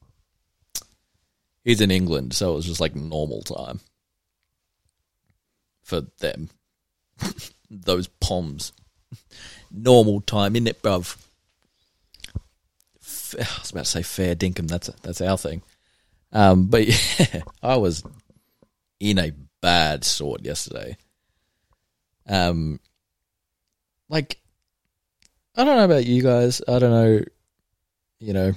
he's 1.63 1.81
in 1.81 1.91
England, 1.91 2.33
so 2.33 2.53
it 2.53 2.55
was 2.55 2.65
just 2.65 2.81
like 2.81 2.95
normal 2.95 3.41
time 3.41 3.79
for 5.83 6.01
them. 6.19 6.49
Those 7.69 8.07
poms. 8.07 8.73
Normal 9.71 10.21
time, 10.21 10.55
isn't 10.55 10.67
it, 10.67 10.81
bruv? 10.81 11.17
I 13.35 13.59
was 13.59 13.71
about 13.71 13.85
to 13.85 13.91
say 13.91 14.03
fair 14.03 14.35
dinkum. 14.35 14.67
That's 14.67 14.89
that's 15.01 15.21
our 15.21 15.37
thing. 15.37 15.61
Um, 16.31 16.67
but 16.67 16.87
yeah, 17.19 17.41
I 17.61 17.77
was 17.77 18.03
in 18.99 19.19
a 19.19 19.31
bad 19.61 20.03
sort 20.03 20.45
yesterday. 20.45 20.97
Um, 22.27 22.79
like 24.09 24.39
I 25.55 25.63
don't 25.63 25.77
know 25.77 25.85
about 25.85 26.05
you 26.05 26.21
guys. 26.21 26.61
I 26.67 26.79
don't 26.79 26.91
know, 26.91 27.23
you 28.19 28.33
know, 28.33 28.53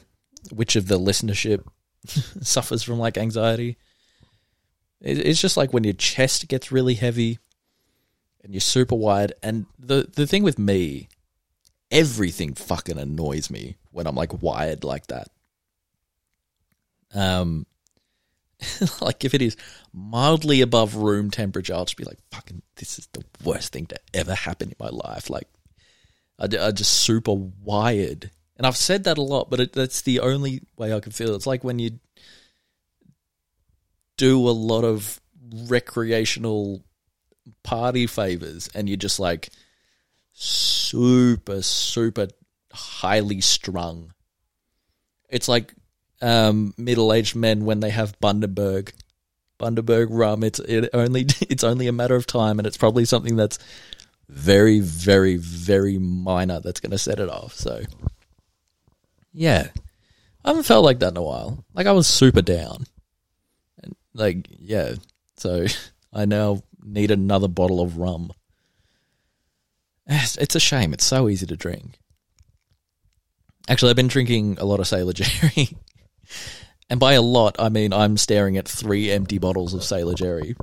which 0.53 0.77
of 0.77 0.89
the 0.89 0.99
listenership 0.99 1.65
suffers 2.43 2.83
from 2.83 2.99
like 2.99 3.19
anxiety. 3.19 3.77
It's 5.01 5.41
just 5.41 5.57
like 5.57 5.73
when 5.73 5.85
your 5.85 5.93
chest 5.93 6.49
gets 6.49 6.73
really 6.73 6.95
heavy 6.95 7.39
and 8.43 8.55
you're 8.55 8.61
super 8.61 8.95
wide. 8.95 9.33
And 9.43 9.67
the 9.79 10.09
the 10.13 10.27
thing 10.27 10.43
with 10.43 10.59
me, 10.59 11.09
everything 11.91 12.55
fucking 12.55 12.99
annoys 12.99 13.51
me 13.51 13.77
when 13.91 14.07
I'm 14.07 14.15
like 14.15 14.43
wired 14.43 14.85
like 14.85 15.09
that. 15.09 15.29
Um, 17.15 17.67
like 19.01 19.25
if 19.25 19.35
it 19.35 19.43
is 19.43 19.57
mildly 19.93 20.61
above 20.61 20.95
room 20.97 21.31
temperature, 21.31 21.75
I'll 21.75 21.85
just 21.85 21.97
be 21.97 22.05
like, 22.05 22.19
"Fucking, 22.31 22.63
this 22.77 22.99
is 22.99 23.09
the 23.13 23.25
worst 23.45 23.73
thing 23.73 23.87
to 23.87 23.99
ever 24.15 24.35
happen 24.35 24.69
in 24.69 24.77
my 24.79 24.89
life." 24.89 25.29
Like, 25.29 25.49
I, 26.39 26.45
I 26.45 26.71
just 26.71 26.93
super 26.93 27.35
wired, 27.35 28.31
and 28.57 28.67
I've 28.67 28.77
said 28.77 29.05
that 29.05 29.19
a 29.19 29.23
lot, 29.23 29.51
but 29.51 29.61
it, 29.61 29.73
that's 29.73 30.03
the 30.03 30.21
only 30.21 30.63
way 30.77 30.93
I 30.93 31.01
can 31.01 31.13
feel. 31.13 31.35
It's 31.35 31.47
like 31.47 31.65
when 31.65 31.79
you 31.79 31.99
do 34.17 34.49
a 34.49 34.51
lot 34.51 34.85
of 34.85 35.21
recreational 35.69 36.83
party 37.63 38.07
favors, 38.07 38.69
and 38.75 38.89
you're 38.89 38.97
just 38.97 39.21
like 39.21 39.51
super, 40.33 41.63
super 41.63 42.29
highly 42.73 43.41
strung. 43.41 44.13
It's 45.29 45.49
like 45.49 45.75
um, 46.23 46.75
middle-aged 46.79 47.37
men 47.37 47.65
when 47.65 47.81
they 47.81 47.91
have 47.91 48.19
Bundaberg, 48.21 48.93
Bundaberg 49.59 50.09
rum. 50.11 50.45
It's 50.45 50.61
it 50.61 50.91
only 50.95 51.21
it's 51.43 51.65
only 51.65 51.89
a 51.89 51.93
matter 51.93 52.17
of 52.17 52.27
time, 52.27 52.59
and 52.59 52.67
it's 52.67 52.77
probably 52.77 53.05
something 53.05 53.37
that's 53.37 53.59
very, 54.29 54.81
very, 54.81 55.37
very 55.37 55.99
minor 55.99 56.61
that's 56.61 56.81
going 56.81 56.91
to 56.91 56.99
set 56.99 57.21
it 57.21 57.29
off. 57.29 57.55
So, 57.55 57.83
yeah, 59.37 59.69
I 60.45 60.49
haven't 60.49 60.65
felt 60.65 60.85
like 60.85 61.01
that 61.01 61.13
in 61.13 61.17
a 61.17 61.23
while. 61.23 61.65
Like 61.75 61.87
I 61.87 61.93
was 61.93 62.07
super 62.07 62.43
down, 62.43 62.87
and 63.83 63.95
like 64.15 64.49
yeah, 64.51 64.95
so 65.37 65.67
I 66.13 66.25
now 66.25 66.63
need 66.83 67.11
another 67.11 67.49
bottle 67.49 67.81
of 67.81 67.99
rum. 67.99 68.33
It's, 70.09 70.55
a 70.55 70.61
shame. 70.61 70.95
It's 70.95 71.05
so 71.05 71.29
easy 71.29 71.47
to 71.47 71.57
drink. 71.57 71.99
Actually, 73.69 73.91
I've 73.91 73.97
been 73.97 74.07
drinking 74.07 74.59
a 74.61 74.65
lot 74.65 74.79
of 74.79 74.87
Sailor 74.87 75.13
Jerry. 75.13 75.69
And 76.89 77.01
by 77.01 77.15
a 77.15 77.23
lot, 77.23 77.57
I 77.59 77.69
mean 77.69 77.93
I'm 77.93 78.17
staring 78.17 78.57
at 78.57 78.69
three 78.69 79.11
empty 79.11 79.39
bottles 79.39 79.75
of 79.75 79.83
Sailor 79.83 80.15
Jerry 80.15 80.55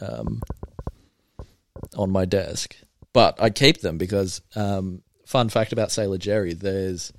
um, 0.00 0.42
on 1.96 2.10
my 2.10 2.24
desk. 2.24 2.76
But 3.12 3.40
I 3.40 3.50
keep 3.50 3.80
them 3.80 3.98
because, 3.98 4.40
um, 4.56 5.02
fun 5.26 5.48
fact 5.48 5.72
about 5.72 5.92
Sailor 5.92 6.18
Jerry, 6.18 6.54
there's 6.54 7.12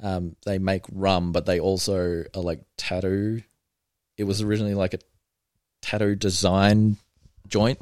um, 0.00 0.36
they 0.44 0.58
make 0.58 0.84
rum, 0.92 1.32
but 1.32 1.46
they 1.46 1.60
also 1.60 2.24
are 2.34 2.42
like 2.42 2.60
tattoo. 2.76 3.42
It 4.16 4.24
was 4.24 4.42
originally 4.42 4.74
like 4.74 4.94
a 4.94 4.98
tattoo 5.82 6.14
design 6.14 6.96
joint, 7.46 7.80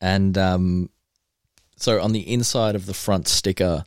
and 0.00 0.36
um, 0.38 0.90
so 1.76 2.00
on 2.00 2.12
the 2.12 2.32
inside 2.32 2.74
of 2.74 2.86
the 2.86 2.94
front 2.94 3.28
sticker, 3.28 3.84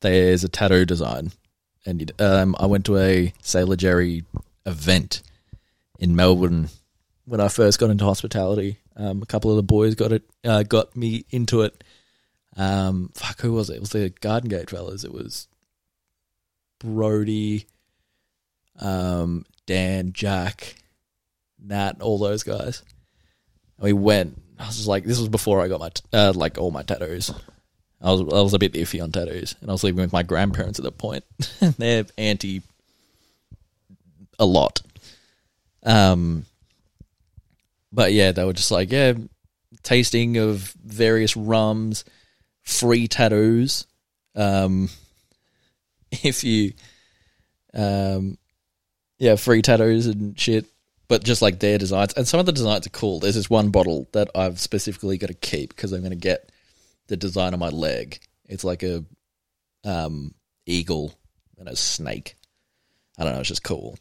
there's 0.00 0.44
a 0.44 0.48
tattoo 0.48 0.84
design 0.84 1.32
and 1.86 2.10
um, 2.20 2.56
I 2.58 2.66
went 2.66 2.86
to 2.86 2.98
a 2.98 3.32
Sailor 3.42 3.76
Jerry 3.76 4.24
event 4.66 5.22
in 5.98 6.16
Melbourne 6.16 6.68
when 7.24 7.40
I 7.40 7.48
first 7.48 7.78
got 7.78 7.90
into 7.90 8.04
hospitality. 8.04 8.78
Um, 8.96 9.22
a 9.22 9.26
couple 9.26 9.50
of 9.50 9.56
the 9.56 9.62
boys 9.62 9.94
got 9.94 10.12
it, 10.12 10.22
uh, 10.44 10.62
got 10.62 10.96
me 10.96 11.24
into 11.30 11.62
it. 11.62 11.84
Um, 12.56 13.10
fuck, 13.14 13.40
who 13.40 13.52
was 13.52 13.70
it? 13.70 13.76
It 13.76 13.80
was 13.80 13.90
the 13.90 14.10
Garden 14.20 14.48
Gate 14.48 14.70
fellas. 14.70 15.04
It 15.04 15.12
was 15.12 15.48
Brody, 16.78 17.66
um, 18.78 19.44
Dan, 19.66 20.12
Jack, 20.12 20.74
Nat, 21.62 22.00
all 22.00 22.18
those 22.18 22.42
guys. 22.42 22.82
And 23.78 23.84
we 23.84 23.92
went. 23.92 24.40
I 24.58 24.66
was 24.66 24.86
like, 24.86 25.04
this 25.04 25.18
was 25.18 25.28
before 25.28 25.60
I 25.60 25.68
got 25.68 25.80
my 25.80 25.88
t- 25.88 26.02
uh, 26.12 26.32
like 26.34 26.58
all 26.58 26.70
my 26.70 26.82
tattoos. 26.82 27.32
I 28.00 28.12
was 28.12 28.20
I 28.20 28.42
was 28.42 28.54
a 28.54 28.58
bit 28.58 28.74
iffy 28.74 29.02
on 29.02 29.12
tattoos, 29.12 29.56
and 29.60 29.70
I 29.70 29.72
was 29.72 29.82
living 29.82 30.00
with 30.00 30.12
my 30.12 30.22
grandparents 30.22 30.78
at 30.78 30.84
that 30.84 30.98
point. 30.98 31.24
They're 31.78 32.04
anti 32.18 32.62
a 34.38 34.44
lot. 34.44 34.82
Um, 35.84 36.44
but 37.92 38.12
yeah, 38.12 38.32
they 38.32 38.44
were 38.44 38.52
just 38.52 38.70
like, 38.70 38.90
yeah, 38.90 39.14
tasting 39.82 40.36
of 40.36 40.74
various 40.84 41.36
rums, 41.36 42.04
free 42.62 43.08
tattoos. 43.08 43.86
Um, 44.34 44.88
if 46.22 46.44
you, 46.44 46.72
um, 47.72 48.38
yeah, 49.18 49.36
free 49.36 49.62
tattoos 49.62 50.06
and 50.06 50.38
shit, 50.38 50.66
but 51.08 51.24
just 51.24 51.42
like 51.42 51.58
their 51.60 51.78
designs. 51.78 52.14
And 52.14 52.26
some 52.26 52.40
of 52.40 52.46
the 52.46 52.52
designs 52.52 52.86
are 52.86 52.90
cool. 52.90 53.20
There's 53.20 53.34
this 53.34 53.50
one 53.50 53.70
bottle 53.70 54.08
that 54.12 54.30
I've 54.34 54.60
specifically 54.60 55.18
got 55.18 55.28
to 55.28 55.34
keep 55.34 55.70
because 55.70 55.92
I'm 55.92 56.00
going 56.00 56.10
to 56.10 56.16
get 56.16 56.50
the 57.08 57.16
design 57.16 57.52
on 57.52 57.60
my 57.60 57.68
leg. 57.68 58.20
It's 58.48 58.64
like 58.64 58.82
a 58.82 59.04
um, 59.84 60.34
eagle 60.66 61.14
and 61.58 61.68
a 61.68 61.76
snake. 61.76 62.36
I 63.18 63.24
don't 63.24 63.34
know. 63.34 63.40
It's 63.40 63.48
just 63.48 63.62
cool. 63.62 63.98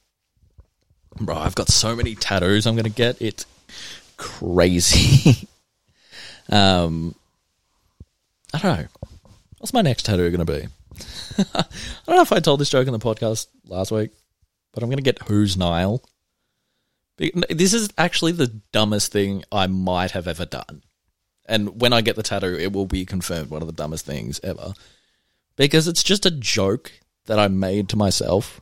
Bro, 1.20 1.38
I've 1.38 1.56
got 1.56 1.68
so 1.68 1.96
many 1.96 2.16
tattoos 2.16 2.66
I'm 2.66 2.76
going 2.76 2.86
to 2.86 2.90
get. 2.90 3.22
it 3.22 3.46
crazy. 4.18 5.48
um, 6.50 7.16
I 8.54 8.60
don't 8.60 8.78
know. 8.80 8.88
What's 9.60 9.74
my 9.74 9.82
next 9.82 10.06
tattoo 10.06 10.30
going 10.30 10.46
to 10.46 10.60
be? 10.60 10.68
I 11.38 11.66
don't 12.06 12.16
know 12.16 12.22
if 12.22 12.32
I 12.32 12.40
told 12.40 12.60
this 12.60 12.70
joke 12.70 12.88
in 12.88 12.94
the 12.94 13.00
podcast 13.00 13.48
last 13.68 13.92
week, 13.92 14.12
but 14.74 14.84
I'm 14.84 14.90
going 14.90 14.98
to 14.98 15.04
get 15.04 15.22
Who's 15.24 15.58
Nile. 15.58 16.04
This 17.18 17.74
is 17.74 17.90
actually 17.98 18.32
the 18.32 18.48
dumbest 18.72 19.12
thing 19.12 19.44
I 19.52 19.68
might 19.68 20.12
have 20.12 20.28
ever 20.28 20.46
done. 20.46 20.84
And 21.46 21.82
when 21.82 21.94
I 21.94 22.02
get 22.02 22.16
the 22.16 22.24
tattoo, 22.24 22.58
it 22.58 22.72
will 22.72 22.86
be 22.86 23.06
confirmed 23.06 23.50
one 23.50 23.62
of 23.62 23.68
the 23.68 23.74
dumbest 23.74 24.06
things 24.06 24.40
ever. 24.44 24.74
Because 25.56 25.88
it's 25.88 26.04
just 26.04 26.26
a 26.26 26.32
joke 26.32 26.92
that 27.26 27.40
I 27.40 27.48
made 27.48 27.90
to 27.90 27.98
myself 27.98 28.62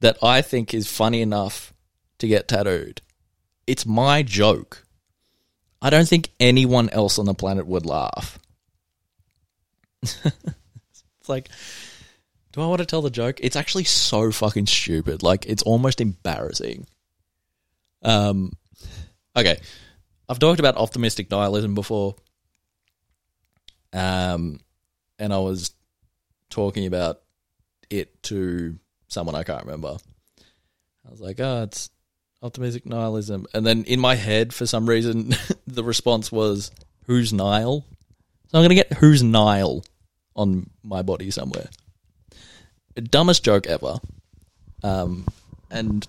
that 0.00 0.16
I 0.22 0.42
think 0.42 0.72
is 0.72 0.90
funny 0.90 1.22
enough 1.22 1.72
to 2.18 2.28
get 2.28 2.48
tattooed. 2.48 3.00
It's 3.66 3.86
my 3.86 4.22
joke. 4.22 4.86
I 5.82 5.90
don't 5.90 6.08
think 6.08 6.30
anyone 6.38 6.88
else 6.90 7.18
on 7.18 7.26
the 7.26 7.34
planet 7.34 7.66
would 7.66 7.86
laugh. 7.86 8.38
it's 11.26 11.28
like, 11.28 11.48
do 12.52 12.62
I 12.62 12.66
want 12.66 12.78
to 12.78 12.86
tell 12.86 13.02
the 13.02 13.10
joke? 13.10 13.40
It's 13.40 13.56
actually 13.56 13.84
so 13.84 14.30
fucking 14.30 14.66
stupid. 14.66 15.22
Like, 15.22 15.46
it's 15.46 15.62
almost 15.64 16.00
embarrassing. 16.00 16.86
Um, 18.02 18.52
okay. 19.36 19.58
I've 20.28 20.38
talked 20.38 20.60
about 20.60 20.76
optimistic 20.76 21.30
nihilism 21.30 21.74
before. 21.74 22.14
Um, 23.92 24.60
and 25.18 25.32
I 25.32 25.38
was 25.38 25.72
talking 26.48 26.86
about 26.86 27.20
it 27.90 28.22
to 28.24 28.78
someone 29.08 29.34
I 29.34 29.42
can't 29.42 29.64
remember. 29.64 29.96
I 31.06 31.10
was 31.10 31.20
like, 31.20 31.40
oh, 31.40 31.64
it's 31.64 31.90
optimistic 32.40 32.86
nihilism. 32.86 33.46
And 33.52 33.66
then 33.66 33.84
in 33.84 33.98
my 33.98 34.14
head, 34.14 34.54
for 34.54 34.66
some 34.66 34.88
reason, 34.88 35.34
the 35.66 35.84
response 35.84 36.30
was, 36.30 36.70
who's 37.06 37.32
Nile? 37.32 37.84
So 38.48 38.58
I'm 38.58 38.60
going 38.60 38.68
to 38.68 38.74
get 38.76 38.92
who's 38.94 39.24
Nile 39.24 39.82
on 40.36 40.70
my 40.84 41.02
body 41.02 41.30
somewhere. 41.30 41.68
Dumbest 42.94 43.44
joke 43.44 43.66
ever. 43.66 43.98
Um, 44.82 45.26
and 45.70 46.06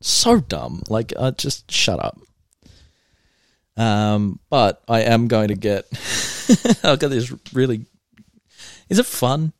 so 0.00 0.40
dumb. 0.40 0.82
Like, 0.88 1.12
uh, 1.16 1.32
just 1.32 1.70
shut 1.70 2.02
up. 2.02 2.18
Um, 3.76 4.38
but 4.50 4.82
I 4.86 5.02
am 5.02 5.28
going 5.28 5.48
to 5.48 5.54
get. 5.54 5.86
I've 6.84 6.98
got 6.98 7.08
this 7.08 7.32
really. 7.52 7.86
Is 8.88 8.98
it 8.98 9.06
fun? 9.06 9.52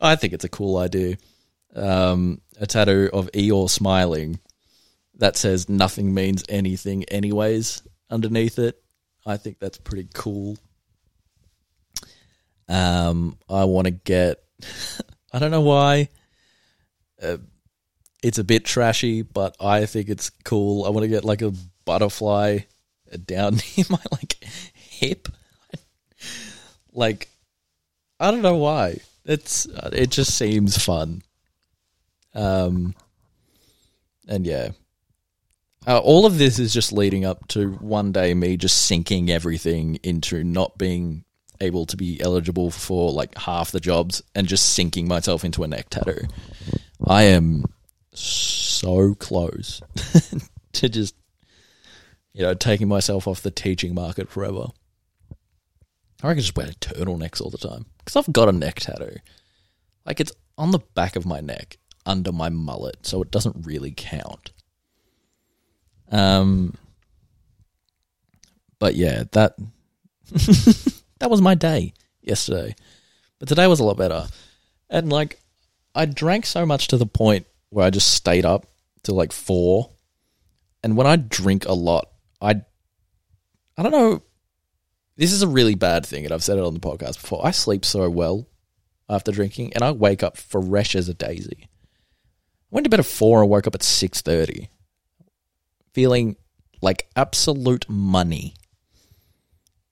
I 0.00 0.16
think 0.16 0.32
it's 0.32 0.44
a 0.44 0.48
cool 0.48 0.76
idea. 0.76 1.16
Um, 1.74 2.40
a 2.60 2.66
tattoo 2.66 3.08
of 3.12 3.30
Eeyore 3.32 3.70
smiling 3.70 4.40
that 5.14 5.36
says 5.36 5.68
nothing 5.68 6.12
means 6.12 6.44
anything, 6.48 7.04
anyways, 7.04 7.82
underneath 8.10 8.58
it. 8.58 8.82
I 9.24 9.36
think 9.36 9.58
that's 9.60 9.78
pretty 9.78 10.08
cool. 10.12 10.58
Um, 12.68 13.38
I 13.48 13.64
want 13.64 13.86
to 13.86 13.90
get. 13.90 14.42
I 15.32 15.38
don't 15.38 15.50
know 15.50 15.62
why. 15.62 16.08
Uh, 17.20 17.38
it's 18.22 18.38
a 18.38 18.44
bit 18.44 18.64
trashy, 18.64 19.22
but 19.22 19.56
I 19.60 19.86
think 19.86 20.08
it's 20.08 20.30
cool. 20.44 20.84
I 20.84 20.90
want 20.90 21.04
to 21.04 21.08
get 21.08 21.24
like 21.24 21.42
a 21.42 21.52
butterfly 21.84 22.60
down 23.26 23.56
near 23.76 23.86
my 23.90 23.98
like 24.10 24.42
hip. 24.74 25.28
like 26.92 27.28
I 28.20 28.30
don't 28.30 28.42
know 28.42 28.56
why. 28.56 28.98
It's 29.24 29.66
it 29.66 30.10
just 30.10 30.36
seems 30.36 30.82
fun. 30.82 31.22
Um 32.34 32.94
and 34.28 34.46
yeah. 34.46 34.70
Uh, 35.84 35.98
all 35.98 36.26
of 36.26 36.38
this 36.38 36.60
is 36.60 36.72
just 36.72 36.92
leading 36.92 37.24
up 37.24 37.48
to 37.48 37.72
one 37.72 38.12
day 38.12 38.34
me 38.34 38.56
just 38.56 38.86
sinking 38.86 39.30
everything 39.30 39.98
into 40.04 40.44
not 40.44 40.78
being 40.78 41.24
able 41.62 41.86
to 41.86 41.96
be 41.96 42.20
eligible 42.20 42.70
for 42.70 43.10
like 43.12 43.36
half 43.38 43.70
the 43.70 43.80
jobs 43.80 44.22
and 44.34 44.46
just 44.46 44.74
sinking 44.74 45.08
myself 45.08 45.44
into 45.44 45.62
a 45.62 45.68
neck 45.68 45.88
tattoo. 45.90 46.26
I 47.06 47.24
am 47.24 47.64
so 48.12 49.14
close 49.14 49.80
to 50.72 50.88
just 50.88 51.14
you 52.34 52.42
know, 52.42 52.54
taking 52.54 52.88
myself 52.88 53.26
off 53.26 53.42
the 53.42 53.50
teaching 53.50 53.94
market 53.94 54.28
forever. 54.28 54.68
I 56.22 56.28
reckon 56.28 56.42
just 56.42 56.56
wear 56.56 56.68
turtlenecks 56.68 57.40
all 57.40 57.50
the 57.50 57.58
time 57.58 57.86
because 57.98 58.16
I've 58.16 58.32
got 58.32 58.48
a 58.48 58.52
neck 58.52 58.80
tattoo. 58.80 59.16
Like 60.06 60.20
it's 60.20 60.32
on 60.56 60.70
the 60.70 60.80
back 60.94 61.16
of 61.16 61.26
my 61.26 61.40
neck 61.40 61.78
under 62.06 62.32
my 62.32 62.48
mullet, 62.48 63.06
so 63.06 63.22
it 63.22 63.30
doesn't 63.30 63.66
really 63.66 63.92
count. 63.96 64.52
Um, 66.10 66.74
but 68.78 68.94
yeah, 68.94 69.24
that 69.32 69.56
that 71.22 71.30
was 71.30 71.40
my 71.40 71.54
day 71.54 71.94
yesterday. 72.20 72.74
But 73.38 73.48
today 73.48 73.68
was 73.68 73.78
a 73.78 73.84
lot 73.84 73.96
better. 73.96 74.26
And 74.90 75.08
like 75.08 75.38
I 75.94 76.04
drank 76.04 76.46
so 76.46 76.66
much 76.66 76.88
to 76.88 76.96
the 76.96 77.06
point 77.06 77.46
where 77.70 77.86
I 77.86 77.90
just 77.90 78.12
stayed 78.12 78.44
up 78.44 78.66
till 79.04 79.14
like 79.14 79.30
4. 79.30 79.88
And 80.82 80.96
when 80.96 81.06
I 81.06 81.14
drink 81.14 81.64
a 81.64 81.74
lot, 81.74 82.08
I 82.40 82.62
I 83.78 83.82
don't 83.84 83.92
know. 83.92 84.22
This 85.16 85.32
is 85.32 85.42
a 85.42 85.48
really 85.48 85.76
bad 85.76 86.04
thing, 86.04 86.24
and 86.24 86.34
I've 86.34 86.42
said 86.42 86.58
it 86.58 86.64
on 86.64 86.74
the 86.74 86.80
podcast 86.80 87.20
before. 87.20 87.46
I 87.46 87.52
sleep 87.52 87.84
so 87.84 88.10
well 88.10 88.48
after 89.08 89.30
drinking, 89.30 89.74
and 89.74 89.84
I 89.84 89.92
wake 89.92 90.24
up 90.24 90.36
fresh 90.36 90.96
as 90.96 91.08
a 91.08 91.14
daisy. 91.14 91.68
I 91.68 92.68
went 92.70 92.84
to 92.84 92.90
bed 92.90 92.98
at 92.98 93.06
four 93.06 93.42
and 93.42 93.50
woke 93.50 93.68
up 93.68 93.76
at 93.76 93.84
six 93.84 94.22
thirty, 94.22 94.70
feeling 95.92 96.34
like 96.80 97.08
absolute 97.14 97.88
money, 97.88 98.54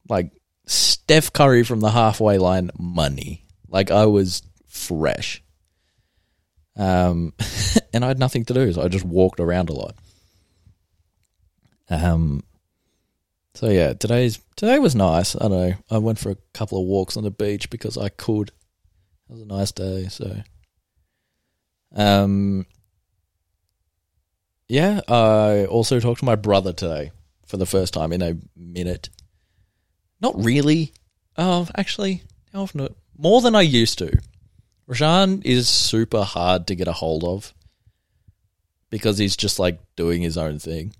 like 0.09 0.33
Steph 0.71 1.33
Curry 1.33 1.65
from 1.65 1.81
the 1.81 1.91
halfway 1.91 2.39
line 2.39 2.71
money. 2.79 3.45
Like 3.69 3.91
I 3.91 4.07
was 4.07 4.43
fresh, 4.69 5.43
um, 6.77 7.33
and 7.93 8.05
I 8.05 8.09
had 8.09 8.21
nothing 8.21 8.45
to 8.45 8.55
do, 8.55 8.73
so 8.73 8.81
I 8.81 8.87
just 8.89 9.05
walked 9.05 9.41
around 9.41 9.69
a 9.69 9.73
lot. 9.73 9.97
Um, 11.89 12.45
so 13.55 13.69
yeah, 13.69 13.95
today's 13.95 14.39
today 14.55 14.79
was 14.79 14.95
nice. 14.95 15.35
I 15.35 15.41
don't 15.41 15.51
know. 15.51 15.75
I 15.91 15.99
went 15.99 16.21
for 16.21 16.31
a 16.31 16.39
couple 16.55 16.81
of 16.81 16.87
walks 16.87 17.17
on 17.17 17.25
the 17.25 17.33
beach 17.33 17.69
because 17.71 17.99
I 17.99 18.09
could. 18.09 18.51
It 19.29 19.33
was 19.33 19.41
a 19.41 19.47
nice 19.47 19.73
day. 19.73 20.07
So, 20.09 20.43
um, 21.97 22.65
yeah. 24.69 25.01
I 25.09 25.67
also 25.67 25.99
talked 25.99 26.21
to 26.21 26.25
my 26.25 26.37
brother 26.37 26.73
today 26.73 27.11
for 27.47 27.57
the 27.57 27.67
first 27.67 27.93
time 27.93 28.13
in 28.13 28.23
a 28.23 28.37
minute. 28.57 29.09
Not 30.21 30.43
really. 30.43 30.93
Oh, 31.37 31.69
actually, 31.77 32.23
how 32.53 32.63
often? 32.63 32.89
More 33.17 33.41
than 33.41 33.55
I 33.55 33.63
used 33.63 33.99
to. 33.99 34.19
Rashan 34.89 35.45
is 35.45 35.69
super 35.69 36.23
hard 36.23 36.67
to 36.67 36.75
get 36.75 36.89
a 36.89 36.93
hold 36.93 37.25
of 37.25 37.55
because 38.91 39.19
he's 39.19 39.37
just 39.37 39.59
like 39.59 39.79
doing 39.95 40.21
his 40.21 40.37
own 40.37 40.59
thing 40.59 40.93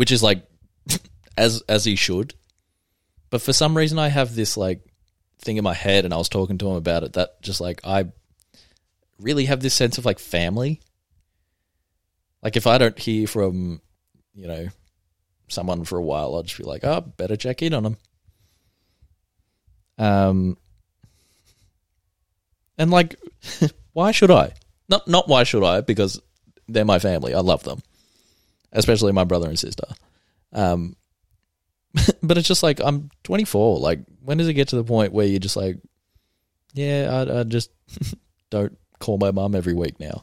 which 0.00 0.12
is 0.12 0.22
like 0.22 0.42
as 1.36 1.62
as 1.68 1.84
he 1.84 1.96
should. 1.96 2.34
But 3.28 3.42
for 3.42 3.52
some 3.52 3.76
reason, 3.76 3.98
I 3.98 4.08
have 4.08 4.34
this 4.34 4.56
like 4.56 4.80
thing 5.38 5.56
in 5.56 5.64
my 5.64 5.74
head, 5.74 6.04
and 6.04 6.14
I 6.14 6.16
was 6.16 6.30
talking 6.30 6.58
to 6.58 6.68
him 6.70 6.76
about 6.76 7.04
it. 7.04 7.12
That 7.14 7.42
just 7.42 7.60
like 7.60 7.80
I 7.84 8.06
really 9.18 9.44
have 9.44 9.60
this 9.60 9.74
sense 9.74 9.98
of 9.98 10.06
like 10.06 10.18
family. 10.18 10.80
Like 12.42 12.56
if 12.56 12.66
I 12.66 12.78
don't 12.78 12.98
hear 12.98 13.26
from 13.26 13.82
you 14.34 14.46
know 14.46 14.68
someone 15.48 15.84
for 15.84 15.98
a 15.98 16.02
while, 16.02 16.34
I'll 16.34 16.44
just 16.44 16.58
be 16.58 16.64
like, 16.64 16.84
oh, 16.84 17.00
better 17.02 17.36
check 17.36 17.62
in 17.62 17.74
on 17.74 17.82
them. 17.82 17.96
Um, 20.00 20.56
and 22.78 22.90
like, 22.90 23.16
why 23.92 24.10
should 24.10 24.30
I? 24.30 24.54
Not 24.88 25.06
not 25.06 25.28
why 25.28 25.44
should 25.44 25.62
I? 25.62 25.82
Because 25.82 26.20
they're 26.66 26.84
my 26.84 26.98
family. 26.98 27.34
I 27.34 27.40
love 27.40 27.62
them 27.62 27.82
especially 28.72 29.12
my 29.12 29.24
brother 29.24 29.48
and 29.48 29.58
sister. 29.58 29.86
Um, 30.52 30.96
but 32.22 32.38
it's 32.38 32.48
just 32.48 32.62
like 32.62 32.80
I'm 32.80 33.10
24. 33.24 33.78
Like, 33.78 34.00
when 34.22 34.38
does 34.38 34.48
it 34.48 34.54
get 34.54 34.68
to 34.68 34.76
the 34.76 34.84
point 34.84 35.12
where 35.12 35.26
you're 35.26 35.40
just 35.40 35.56
like, 35.56 35.76
yeah, 36.72 37.08
I, 37.10 37.40
I 37.40 37.42
just 37.44 37.70
don't 38.50 38.76
call 38.98 39.18
my 39.18 39.30
mom 39.30 39.54
every 39.54 39.74
week 39.74 39.98
now. 39.98 40.22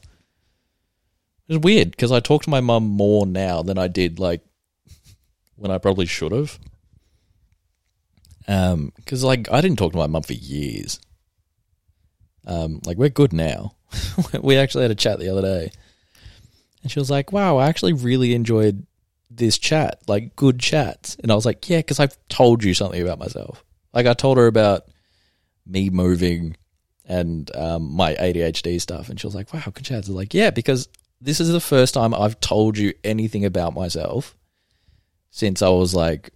It's 1.48 1.62
weird 1.62 1.90
because 1.90 2.12
I 2.12 2.20
talk 2.20 2.42
to 2.42 2.50
my 2.50 2.60
mum 2.60 2.84
more 2.84 3.26
now 3.26 3.62
than 3.62 3.78
I 3.78 3.88
did 3.88 4.18
like 4.18 4.42
when 5.56 5.70
I 5.70 5.78
probably 5.78 6.06
should 6.06 6.32
have. 6.32 6.58
Um, 8.48 8.92
because 8.96 9.22
like 9.22 9.50
I 9.52 9.60
didn't 9.60 9.78
talk 9.78 9.92
to 9.92 9.98
my 9.98 10.06
mum 10.06 10.22
for 10.22 10.32
years. 10.32 10.98
Um, 12.46 12.80
like 12.84 12.96
we're 12.96 13.10
good 13.10 13.34
now. 13.34 13.76
we 14.42 14.56
actually 14.56 14.82
had 14.82 14.90
a 14.90 14.96
chat 14.96 15.18
the 15.18 15.28
other 15.28 15.42
day, 15.42 15.70
and 16.82 16.90
she 16.90 16.98
was 16.98 17.10
like, 17.10 17.30
"Wow, 17.30 17.58
I 17.58 17.68
actually 17.68 17.92
really 17.92 18.34
enjoyed 18.34 18.86
this 19.30 19.58
chat. 19.58 20.00
Like 20.08 20.34
good 20.34 20.58
chats." 20.58 21.16
And 21.22 21.30
I 21.30 21.34
was 21.34 21.44
like, 21.44 21.68
"Yeah, 21.68 21.78
because 21.78 22.00
I've 22.00 22.16
told 22.28 22.64
you 22.64 22.72
something 22.72 23.02
about 23.02 23.18
myself. 23.18 23.64
Like 23.92 24.06
I 24.06 24.14
told 24.14 24.38
her 24.38 24.46
about 24.46 24.84
me 25.66 25.90
moving 25.90 26.56
and 27.04 27.54
um, 27.54 27.92
my 27.92 28.14
ADHD 28.14 28.80
stuff, 28.80 29.10
and 29.10 29.20
she 29.20 29.26
was 29.26 29.34
like, 29.34 29.52
"Wow, 29.52 29.62
good 29.66 29.84
chats." 29.84 30.08
I 30.08 30.12
was 30.12 30.16
like, 30.16 30.32
"Yeah, 30.32 30.50
because 30.50 30.88
this 31.20 31.38
is 31.38 31.50
the 31.50 31.60
first 31.60 31.92
time 31.92 32.14
I've 32.14 32.40
told 32.40 32.78
you 32.78 32.94
anything 33.04 33.44
about 33.44 33.74
myself 33.74 34.36
since 35.30 35.60
I 35.60 35.68
was 35.68 35.94
like 35.94 36.30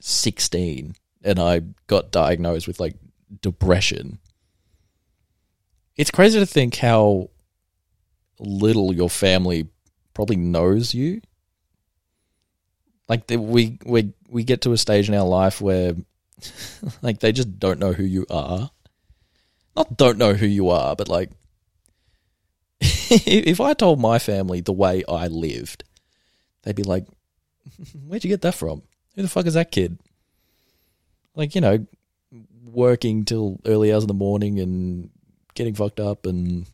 16 0.00 0.94
and 1.26 1.38
I 1.40 1.62
got 1.88 2.12
diagnosed 2.12 2.66
with 2.66 2.80
like 2.80 2.94
depression. 3.42 4.18
It's 5.96 6.10
crazy 6.10 6.38
to 6.38 6.46
think 6.46 6.76
how 6.76 7.30
little 8.38 8.94
your 8.94 9.10
family 9.10 9.68
probably 10.14 10.36
knows 10.36 10.94
you. 10.94 11.20
Like 13.08 13.26
the, 13.26 13.38
we 13.38 13.78
we 13.84 14.12
we 14.28 14.44
get 14.44 14.62
to 14.62 14.72
a 14.72 14.78
stage 14.78 15.08
in 15.08 15.14
our 15.14 15.26
life 15.26 15.60
where 15.60 15.94
like 17.02 17.20
they 17.20 17.32
just 17.32 17.58
don't 17.58 17.78
know 17.78 17.92
who 17.92 18.04
you 18.04 18.26
are. 18.30 18.70
Not 19.74 19.96
don't 19.96 20.18
know 20.18 20.34
who 20.34 20.46
you 20.46 20.70
are, 20.70 20.94
but 20.96 21.08
like 21.08 21.30
if 22.80 23.60
I 23.60 23.74
told 23.74 24.00
my 24.00 24.18
family 24.18 24.60
the 24.60 24.72
way 24.72 25.02
I 25.08 25.26
lived, 25.28 25.84
they'd 26.62 26.76
be 26.76 26.82
like, 26.82 27.06
"Where'd 28.06 28.24
you 28.24 28.30
get 28.30 28.42
that 28.42 28.54
from? 28.54 28.82
Who 29.16 29.22
the 29.22 29.28
fuck 29.28 29.46
is 29.46 29.54
that 29.54 29.72
kid?" 29.72 29.98
Like 31.34 31.54
you 31.54 31.60
know, 31.60 31.86
working 32.64 33.24
till 33.24 33.58
early 33.66 33.92
hours 33.92 34.04
in 34.04 34.08
the 34.08 34.14
morning 34.14 34.60
and 34.60 35.10
getting 35.54 35.74
fucked 35.74 35.98
up 35.98 36.26
and 36.26 36.66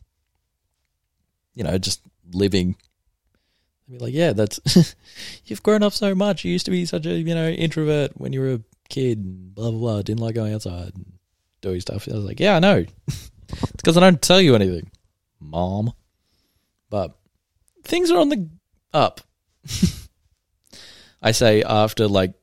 you 1.55 1.63
know 1.63 1.77
just 1.77 2.01
living. 2.31 2.75
They'd 3.87 3.97
be 3.97 4.05
like, 4.05 4.13
"Yeah, 4.13 4.33
that's 4.33 4.95
you've 5.45 5.63
grown 5.63 5.83
up 5.83 5.93
so 5.93 6.13
much. 6.13 6.45
You 6.45 6.51
used 6.51 6.65
to 6.65 6.71
be 6.71 6.85
such 6.85 7.05
a 7.05 7.13
you 7.13 7.35
know 7.35 7.49
introvert 7.49 8.11
when 8.15 8.33
you 8.33 8.41
were 8.41 8.53
a 8.53 8.61
kid, 8.89 9.55
blah 9.55 9.71
blah 9.71 9.79
blah. 9.79 10.01
Didn't 10.01 10.21
like 10.21 10.35
going 10.35 10.53
outside 10.53 10.93
and 10.95 11.13
doing 11.61 11.81
stuff." 11.81 12.07
I 12.09 12.15
was 12.15 12.25
like, 12.25 12.39
"Yeah, 12.39 12.57
I 12.57 12.59
know. 12.59 12.85
it's 13.07 13.71
because 13.77 13.97
I 13.97 14.01
don't 14.01 14.21
tell 14.21 14.41
you 14.41 14.55
anything, 14.55 14.91
mom." 15.39 15.93
But 16.89 17.15
things 17.83 18.11
are 18.11 18.19
on 18.19 18.29
the 18.29 18.49
up. 18.93 19.21
I 21.23 21.31
say 21.31 21.63
after 21.63 22.07
like 22.07 22.33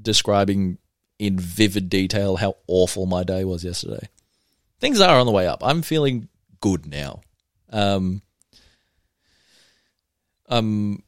describing 0.00 0.78
in 1.18 1.38
vivid 1.38 1.88
detail 1.90 2.36
how 2.36 2.56
awful 2.66 3.06
my 3.06 3.22
day 3.22 3.44
was 3.44 3.62
yesterday. 3.62 4.08
Things 4.80 5.00
are 5.00 5.20
on 5.20 5.26
the 5.26 5.32
way 5.32 5.46
up. 5.46 5.60
I'm 5.62 5.82
feeling 5.82 6.28
good 6.60 6.86
now. 6.86 7.20
Um, 7.70 8.22
um, 10.48 11.02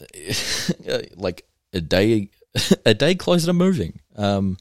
like 1.14 1.46
a 1.72 1.80
day, 1.80 2.30
a 2.86 2.94
day 2.94 3.14
closer 3.14 3.46
to 3.46 3.52
moving. 3.52 4.00
Um, 4.16 4.56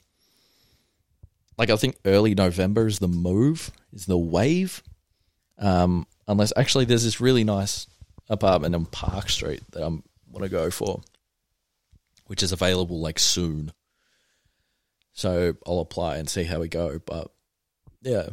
like 1.57 1.69
I 1.69 1.75
think 1.77 1.95
early 2.05 2.35
November 2.35 2.87
is 2.87 2.99
the 2.99 3.07
move, 3.07 3.71
is 3.93 4.05
the 4.05 4.17
wave. 4.17 4.83
Um, 5.57 6.05
unless 6.27 6.53
actually 6.55 6.85
there's 6.85 7.03
this 7.03 7.19
really 7.19 7.43
nice 7.43 7.87
apartment 8.29 8.75
on 8.75 8.85
Park 8.85 9.29
Street 9.29 9.63
that 9.71 9.81
I 9.81 9.87
want 9.87 10.43
to 10.43 10.49
go 10.49 10.69
for, 10.69 11.01
which 12.27 12.43
is 12.43 12.51
available 12.51 12.99
like 12.99 13.19
soon. 13.19 13.71
So 15.13 15.55
I'll 15.65 15.79
apply 15.79 16.17
and 16.17 16.29
see 16.29 16.43
how 16.43 16.59
we 16.59 16.67
go. 16.67 16.99
But 17.05 17.31
yeah, 18.01 18.29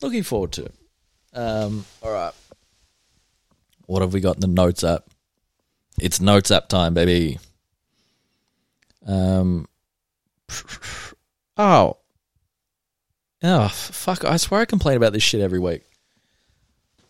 looking 0.00 0.22
forward 0.22 0.52
to 0.52 0.66
it. 0.66 0.74
Um, 1.34 1.84
all 2.02 2.12
right, 2.12 2.32
what 3.86 4.02
have 4.02 4.12
we 4.12 4.20
got 4.20 4.36
in 4.36 4.40
the 4.40 4.46
notes 4.46 4.84
app? 4.84 5.04
It's 6.00 6.20
notes 6.20 6.50
app 6.50 6.68
time, 6.68 6.94
baby. 6.94 7.38
Um, 9.06 9.66
oh, 11.56 11.96
oh, 13.42 13.68
fuck! 13.68 14.24
I 14.24 14.36
swear 14.36 14.60
I 14.60 14.64
complain 14.64 14.96
about 14.96 15.12
this 15.12 15.22
shit 15.22 15.40
every 15.40 15.58
week 15.58 15.82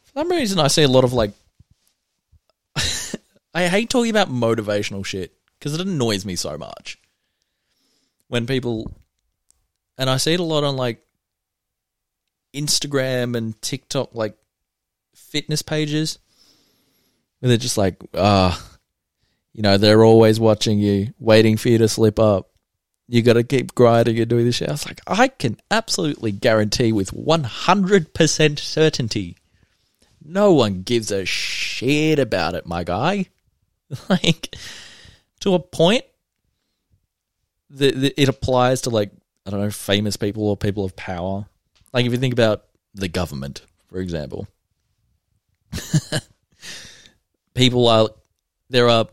For 0.05 0.21
some 0.21 0.31
reason, 0.31 0.59
I 0.59 0.69
see 0.69 0.83
a 0.83 0.89
lot 0.89 1.05
of 1.05 1.13
like. 1.13 1.33
I 3.59 3.67
hate 3.67 3.91
talking 3.91 4.11
about 4.11 4.31
motivational 4.31 5.05
shit 5.05 5.33
because 5.59 5.75
it 5.75 5.81
annoys 5.81 6.25
me 6.25 6.37
so 6.37 6.57
much. 6.57 6.99
When 8.29 8.47
people. 8.47 8.93
And 9.97 10.09
I 10.09 10.19
see 10.19 10.35
it 10.35 10.41
a 10.41 10.45
lot 10.45 10.63
on 10.63 10.77
like 10.77 11.05
Instagram 12.55 13.37
and 13.37 13.61
TikTok, 13.61 14.15
like 14.15 14.37
fitness 15.15 15.63
pages, 15.63 16.21
where 17.41 17.49
they're 17.49 17.57
just 17.57 17.77
like, 17.77 17.97
ah, 18.15 18.57
uh, 18.57 18.77
you 19.53 19.63
know, 19.63 19.77
they're 19.77 20.05
always 20.05 20.39
watching 20.39 20.79
you, 20.79 21.13
waiting 21.19 21.57
for 21.57 21.69
you 21.69 21.79
to 21.79 21.89
slip 21.89 22.21
up. 22.21 22.51
You 23.09 23.23
got 23.23 23.33
to 23.33 23.43
keep 23.43 23.75
grinding 23.75 24.21
and 24.21 24.29
doing 24.29 24.45
this 24.45 24.57
shit. 24.57 24.69
I 24.69 24.73
was 24.73 24.87
like, 24.87 25.01
I 25.07 25.27
can 25.27 25.57
absolutely 25.69 26.31
guarantee 26.31 26.93
with 26.93 27.11
100% 27.11 28.59
certainty 28.61 29.37
no 30.29 30.53
one 30.53 30.83
gives 30.83 31.11
a 31.11 31.25
shit 31.25 32.19
about 32.19 32.55
it, 32.55 32.67
my 32.67 32.85
guy. 32.85 33.27
like, 34.09 34.55
to 35.41 35.55
a 35.55 35.59
point, 35.59 36.05
the, 37.71 37.91
the, 37.91 38.21
it 38.21 38.29
applies 38.29 38.83
to, 38.83 38.91
like, 38.91 39.11
I 39.47 39.51
don't 39.51 39.61
know, 39.61 39.71
famous 39.71 40.17
people 40.17 40.49
or 40.49 40.57
people 40.57 40.85
of 40.85 40.97
power. 40.97 41.47
Like, 41.93 42.07
if 42.07 42.13
you 42.13 42.19
think 42.19 42.35
about 42.35 42.65
the 42.95 43.09
government, 43.09 43.63
for 43.89 43.99
example, 43.99 44.47
people 47.55 47.89
are, 47.89 48.09
there 48.69 48.89
are 48.89 49.07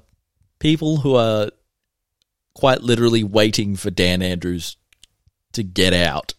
people 0.60 0.98
who 0.98 1.16
are 1.16 1.50
quite 2.54 2.82
literally 2.82 3.24
waiting 3.24 3.76
for 3.76 3.92
Dan 3.92 4.22
Andrews 4.22 4.78
to 5.54 5.64
get 5.64 5.94
out 5.94 6.34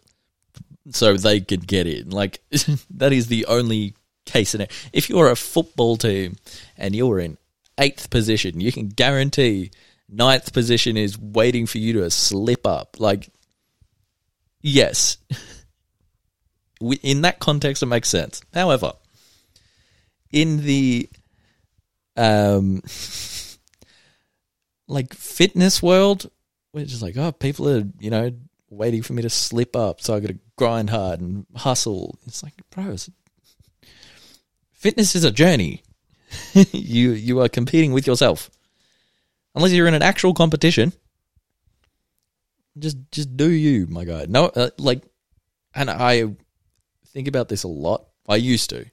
so 0.90 1.16
they 1.16 1.40
could 1.40 1.66
get 1.66 1.87
in. 1.87 2.11
Like, 2.11 2.40
that 2.90 3.12
is 3.12 3.29
the 3.29 3.46
only 3.46 3.94
case 4.25 4.55
in 4.55 4.61
it 4.61 4.72
If 4.92 5.09
you're 5.09 5.31
a 5.31 5.37
football 5.37 5.96
team 5.96 6.37
and 6.77 6.94
you're 6.94 7.20
in 7.20 7.38
eighth 7.78 8.10
position, 8.10 8.60
you 8.60 8.72
can 8.72 8.88
guarantee 8.88 9.70
ninth 10.08 10.52
position 10.52 10.96
is 10.96 11.18
waiting 11.18 11.66
for 11.66 11.78
you 11.78 11.94
to 11.94 12.10
slip 12.10 12.66
up. 12.66 12.96
Like, 12.98 13.28
yes. 14.62 15.18
In 17.02 17.22
that 17.22 17.38
context, 17.38 17.82
it 17.82 17.86
makes 17.86 18.08
sense. 18.08 18.42
However, 18.52 18.92
in 20.30 20.62
the 20.62 21.08
um, 22.14 22.82
like 24.86 25.14
fitness 25.14 25.82
world, 25.82 26.30
we're 26.74 26.84
just 26.84 27.00
like, 27.00 27.16
oh, 27.16 27.32
people 27.32 27.66
are, 27.68 27.84
you 27.98 28.10
know, 28.10 28.30
waiting 28.68 29.02
for 29.02 29.14
me 29.14 29.22
to 29.22 29.30
slip 29.30 29.74
up, 29.74 30.02
so 30.02 30.14
I 30.14 30.20
got 30.20 30.28
to 30.28 30.38
grind 30.56 30.90
hard 30.90 31.20
and 31.20 31.46
hustle. 31.54 32.18
It's 32.26 32.42
like, 32.42 32.52
bro, 32.70 32.96
Fitness 34.72 35.14
is 35.16 35.24
a 35.24 35.30
journey. 35.30 35.82
you 36.72 37.12
you 37.12 37.40
are 37.40 37.49
competing 37.49 37.92
with 37.92 38.07
yourself. 38.07 38.51
Unless 39.55 39.72
you're 39.72 39.88
in 39.88 39.94
an 39.94 40.03
actual 40.03 40.35
competition, 40.35 40.92
just 42.79 42.99
just 43.11 43.37
do 43.37 43.51
you, 43.51 43.87
my 43.87 44.05
guy. 44.05 44.27
No, 44.29 44.46
uh, 44.46 44.70
like, 44.79 45.03
and 45.75 45.90
I 45.90 46.25
think 47.09 47.29
about 47.29 47.49
this 47.49 47.62
a 47.62 47.68
lot. 47.68 48.07
I 48.29 48.37
used 48.37 48.70
to. 48.70 48.87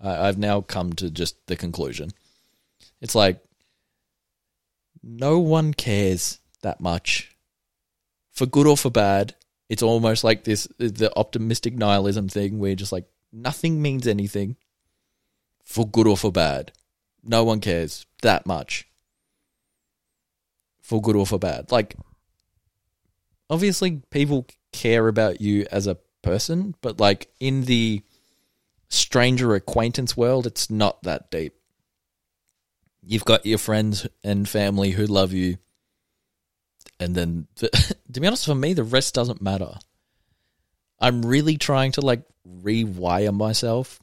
I, 0.00 0.28
I've 0.28 0.38
now 0.38 0.60
come 0.60 0.92
to 0.94 1.10
just 1.10 1.36
the 1.46 1.56
conclusion. 1.56 2.10
It's 3.00 3.14
like 3.14 3.42
no 5.02 5.38
one 5.38 5.74
cares 5.74 6.38
that 6.62 6.80
much, 6.80 7.36
for 8.30 8.46
good 8.46 8.66
or 8.66 8.76
for 8.76 8.90
bad. 8.90 9.34
It's 9.68 9.82
almost 9.82 10.24
like 10.24 10.44
this 10.44 10.68
the 10.78 11.12
optimistic 11.16 11.74
nihilism 11.74 12.28
thing 12.28 12.58
where 12.58 12.74
just 12.74 12.92
like 12.92 13.06
nothing 13.32 13.82
means 13.82 14.06
anything 14.06 14.56
for 15.64 15.88
good 15.88 16.06
or 16.06 16.16
for 16.16 16.30
bad. 16.30 16.72
No 17.24 17.44
one 17.44 17.60
cares 17.60 18.06
that 18.22 18.46
much. 18.46 18.86
For 20.82 21.00
good 21.00 21.16
or 21.16 21.26
for 21.26 21.38
bad. 21.38 21.72
Like, 21.72 21.96
obviously, 23.48 24.02
people 24.10 24.46
care 24.72 25.08
about 25.08 25.40
you 25.40 25.66
as 25.70 25.86
a 25.86 25.98
person, 26.22 26.74
but 26.80 27.00
like 27.00 27.28
in 27.40 27.62
the 27.62 28.02
stranger 28.88 29.54
acquaintance 29.54 30.16
world, 30.16 30.46
it's 30.46 30.68
not 30.68 31.02
that 31.04 31.30
deep. 31.30 31.54
You've 33.02 33.24
got 33.24 33.46
your 33.46 33.58
friends 33.58 34.06
and 34.22 34.48
family 34.48 34.90
who 34.90 35.06
love 35.06 35.32
you. 35.32 35.58
And 36.98 37.14
then, 37.14 37.46
to 37.56 38.20
be 38.20 38.26
honest, 38.26 38.46
for 38.46 38.54
me, 38.54 38.72
the 38.72 38.84
rest 38.84 39.14
doesn't 39.14 39.42
matter. 39.42 39.74
I'm 40.98 41.24
really 41.24 41.58
trying 41.58 41.92
to 41.92 42.00
like 42.00 42.22
rewire 42.48 43.34
myself 43.34 44.00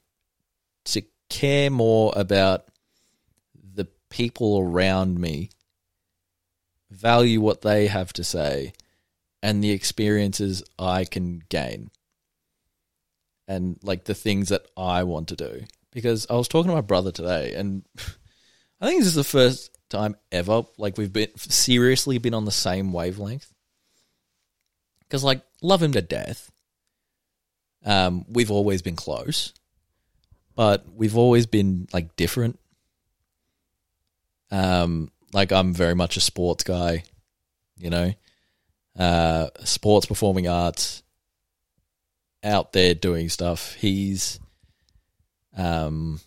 to 0.85 1.01
care 1.29 1.69
more 1.69 2.13
about 2.15 2.65
people 4.11 4.59
around 4.59 5.19
me, 5.19 5.49
value 6.91 7.41
what 7.41 7.61
they 7.61 7.87
have 7.87 8.13
to 8.13 8.23
say, 8.23 8.73
and 9.41 9.63
the 9.63 9.71
experiences 9.71 10.63
I 10.77 11.05
can 11.05 11.41
gain. 11.49 11.89
And 13.47 13.79
like 13.81 14.03
the 14.03 14.13
things 14.13 14.49
that 14.49 14.67
I 14.77 15.03
want 15.03 15.29
to 15.29 15.35
do. 15.35 15.63
Because 15.91 16.27
I 16.29 16.35
was 16.35 16.47
talking 16.47 16.69
to 16.69 16.75
my 16.75 16.81
brother 16.81 17.11
today, 17.11 17.55
and 17.55 17.83
I 18.81 18.87
think 18.87 18.99
this 18.99 19.07
is 19.07 19.15
the 19.15 19.23
first 19.23 19.71
time 19.89 20.15
ever 20.31 20.63
like 20.77 20.97
we've 20.97 21.11
been 21.11 21.37
seriously 21.37 22.17
been 22.17 22.33
on 22.33 22.45
the 22.45 22.51
same 22.51 22.93
wavelength. 22.93 23.53
Because 25.01 25.23
like 25.23 25.41
love 25.61 25.83
him 25.83 25.91
to 25.93 26.01
death. 26.01 26.49
Um, 27.83 28.25
we've 28.29 28.51
always 28.51 28.81
been 28.81 28.95
close, 28.95 29.53
but 30.55 30.85
we've 30.93 31.17
always 31.17 31.45
been 31.45 31.87
like 31.91 32.15
different. 32.15 32.59
Um, 34.51 35.11
like 35.33 35.51
I'm 35.51 35.73
very 35.73 35.95
much 35.95 36.17
a 36.17 36.21
sports 36.21 36.63
guy, 36.63 37.03
you 37.77 37.89
know, 37.89 38.13
uh, 38.97 39.47
sports, 39.63 40.05
performing 40.05 40.47
arts, 40.47 41.03
out 42.43 42.73
there 42.73 42.93
doing 42.93 43.29
stuff. 43.29 43.73
He's, 43.75 44.39
um, 45.55 46.19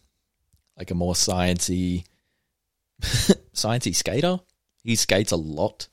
like 0.76 0.90
a 0.90 0.94
more 0.94 1.14
sciency, 1.14 2.04
sciency 3.00 3.94
skater. 3.94 4.40
He 4.82 4.96
skates 4.96 5.32
a 5.32 5.36
lot. 5.36 5.88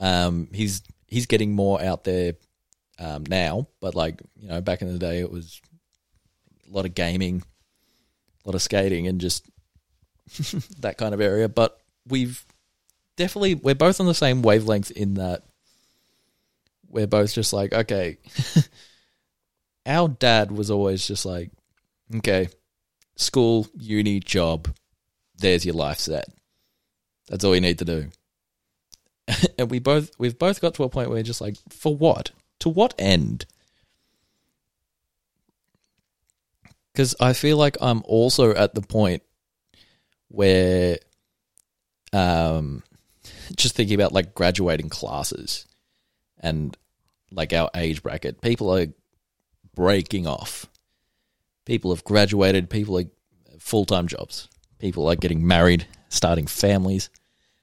Um, 0.00 0.48
he's 0.52 0.82
he's 1.08 1.26
getting 1.26 1.52
more 1.52 1.82
out 1.82 2.04
there 2.04 2.34
um, 2.98 3.24
now, 3.28 3.68
but 3.80 3.94
like 3.94 4.22
you 4.36 4.48
know, 4.48 4.60
back 4.60 4.82
in 4.82 4.92
the 4.92 4.98
day, 4.98 5.18
it 5.20 5.30
was 5.30 5.60
a 6.68 6.72
lot 6.72 6.84
of 6.84 6.94
gaming, 6.94 7.42
a 8.44 8.48
lot 8.48 8.54
of 8.54 8.62
skating, 8.62 9.06
and 9.08 9.20
just 9.20 9.48
that 10.80 10.96
kind 10.98 11.14
of 11.14 11.20
area. 11.20 11.48
But 11.48 11.78
we've 12.06 12.44
definitely 13.16 13.54
we're 13.54 13.74
both 13.74 14.00
on 14.00 14.06
the 14.06 14.14
same 14.14 14.42
wavelength 14.42 14.90
in 14.90 15.14
that 15.14 15.42
we're 16.88 17.06
both 17.06 17.32
just 17.32 17.52
like 17.52 17.72
okay. 17.72 18.18
Our 19.86 20.08
dad 20.08 20.50
was 20.50 20.70
always 20.70 21.06
just 21.06 21.24
like, 21.24 21.50
okay, 22.16 22.50
school, 23.16 23.66
uni, 23.74 24.20
job, 24.20 24.68
there's 25.38 25.64
your 25.64 25.74
life 25.74 25.98
set. 25.98 26.26
That's 27.28 27.42
all 27.42 27.54
you 27.54 27.62
need 27.62 27.78
to 27.78 27.86
do. 27.86 28.10
and 29.58 29.70
we 29.70 29.78
both 29.78 30.10
we've 30.18 30.38
both 30.38 30.60
got 30.60 30.74
to 30.74 30.84
a 30.84 30.88
point 30.88 31.08
where 31.08 31.18
we're 31.18 31.22
just 31.22 31.40
like, 31.40 31.56
for 31.70 31.94
what? 31.94 32.30
To 32.60 32.68
what 32.68 32.94
end? 32.98 33.46
Because 36.92 37.14
I 37.20 37.32
feel 37.32 37.56
like 37.56 37.76
I'm 37.80 38.02
also 38.04 38.54
at 38.54 38.74
the 38.74 38.82
point 38.82 39.22
where, 40.28 40.98
um, 42.12 42.82
just 43.56 43.74
thinking 43.74 43.94
about 43.94 44.12
like 44.12 44.34
graduating 44.34 44.88
classes 44.88 45.66
and 46.40 46.76
like 47.30 47.52
our 47.52 47.70
age 47.74 48.02
bracket, 48.02 48.40
people 48.40 48.74
are 48.74 48.86
breaking 49.74 50.26
off. 50.26 50.66
People 51.64 51.94
have 51.94 52.04
graduated, 52.04 52.70
people 52.70 52.98
are 52.98 53.04
full 53.58 53.84
time 53.84 54.06
jobs, 54.08 54.48
people 54.78 55.08
are 55.08 55.16
getting 55.16 55.46
married, 55.46 55.86
starting 56.08 56.46
families. 56.46 57.10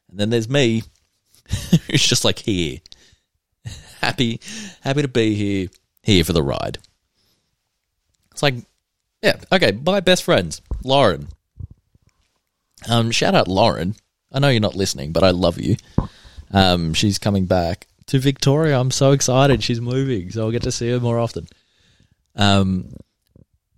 And 0.09 0.19
then 0.19 0.29
there's 0.29 0.49
me, 0.49 0.83
who's 1.89 2.05
just 2.05 2.23
like 2.23 2.39
here, 2.39 2.79
happy, 4.01 4.39
happy 4.81 5.01
to 5.01 5.07
be 5.07 5.33
here, 5.33 5.67
here 6.03 6.23
for 6.23 6.33
the 6.33 6.43
ride. 6.43 6.77
It's 8.31 8.43
like, 8.43 8.55
yeah, 9.23 9.37
okay. 9.51 9.71
My 9.71 10.01
best 10.01 10.23
friends, 10.23 10.61
Lauren. 10.83 11.29
Um, 12.89 13.11
shout 13.11 13.35
out 13.35 13.47
Lauren. 13.47 13.95
I 14.31 14.39
know 14.39 14.49
you're 14.49 14.59
not 14.59 14.75
listening, 14.75 15.11
but 15.11 15.23
I 15.23 15.31
love 15.31 15.59
you. 15.59 15.77
Um, 16.51 16.93
she's 16.93 17.19
coming 17.19 17.45
back 17.45 17.87
to 18.07 18.19
Victoria. 18.19 18.79
I'm 18.79 18.91
so 18.91 19.11
excited. 19.11 19.63
She's 19.63 19.81
moving, 19.81 20.29
so 20.29 20.43
I'll 20.43 20.51
get 20.51 20.63
to 20.63 20.71
see 20.71 20.89
her 20.91 20.99
more 20.99 21.19
often. 21.19 21.47
Um, 22.35 22.93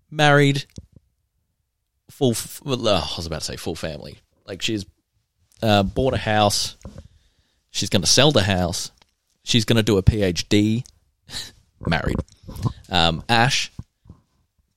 married, 0.09 0.65
full. 2.09 2.33
Uh, 2.65 2.75
I 2.87 3.13
was 3.17 3.25
about 3.25 3.41
to 3.41 3.45
say 3.45 3.55
full 3.55 3.75
family. 3.75 4.17
Like 4.45 4.61
she's 4.61 4.85
uh, 5.61 5.83
bought 5.83 6.13
a 6.13 6.17
house. 6.17 6.75
She's 7.71 7.89
going 7.89 8.01
to 8.01 8.07
sell 8.07 8.31
the 8.31 8.43
house. 8.43 8.91
She's 9.43 9.65
going 9.65 9.77
to 9.77 9.83
do 9.83 9.97
a 9.97 10.03
PhD. 10.03 10.83
married. 11.85 12.17
Um, 12.89 13.23
Ash, 13.29 13.71